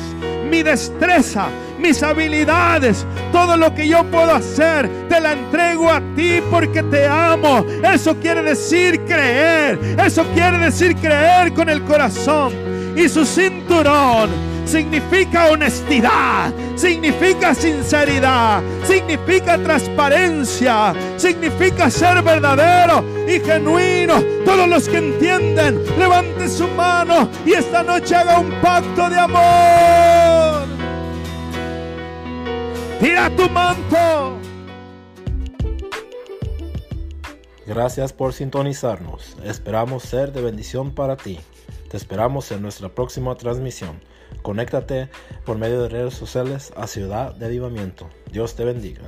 mi 0.49 0.63
destreza, 0.63 1.47
mis 1.85 2.01
habilidades, 2.01 3.05
todo 3.31 3.55
lo 3.57 3.73
que 3.75 3.87
yo 3.87 4.03
puedo 4.05 4.33
hacer, 4.33 4.89
te 5.07 5.19
la 5.19 5.33
entrego 5.33 5.91
a 5.91 6.01
ti 6.15 6.41
porque 6.49 6.81
te 6.81 7.05
amo. 7.05 7.63
Eso 7.83 8.15
quiere 8.15 8.41
decir 8.41 9.01
creer, 9.01 9.77
eso 10.03 10.25
quiere 10.33 10.57
decir 10.57 10.95
creer 10.95 11.53
con 11.53 11.69
el 11.69 11.83
corazón. 11.83 12.53
Y 12.95 13.07
su 13.07 13.23
cinturón 13.23 14.31
significa 14.65 15.49
honestidad, 15.51 16.51
significa 16.75 17.53
sinceridad, 17.53 18.63
significa 18.87 19.59
transparencia, 19.59 20.95
significa 21.17 21.91
ser 21.91 22.23
verdadero 22.23 23.05
y 23.27 23.39
genuino. 23.41 24.23
Todos 24.43 24.67
los 24.67 24.89
que 24.89 24.97
entienden, 24.97 25.83
levante 25.99 26.49
su 26.49 26.67
mano 26.69 27.29
y 27.45 27.53
esta 27.53 27.83
noche 27.83 28.15
haga 28.15 28.39
un 28.39 28.49
pacto 28.59 29.07
de 29.07 29.19
amor. 29.19 30.24
Tira 32.99 33.29
tu 33.35 33.49
manto. 33.49 34.37
Gracias 37.65 38.13
por 38.13 38.33
sintonizarnos. 38.33 39.35
Esperamos 39.43 40.03
ser 40.03 40.31
de 40.31 40.41
bendición 40.41 40.93
para 40.93 41.17
ti. 41.17 41.39
Te 41.89 41.97
esperamos 41.97 42.51
en 42.51 42.61
nuestra 42.61 42.89
próxima 42.89 43.35
transmisión. 43.35 43.99
Conéctate 44.43 45.09
por 45.45 45.57
medio 45.57 45.81
de 45.81 45.89
redes 45.89 46.13
sociales 46.13 46.71
a 46.75 46.87
Ciudad 46.87 47.35
de 47.35 47.47
Avivamiento. 47.47 48.09
Dios 48.31 48.55
te 48.55 48.63
bendiga. 48.63 49.03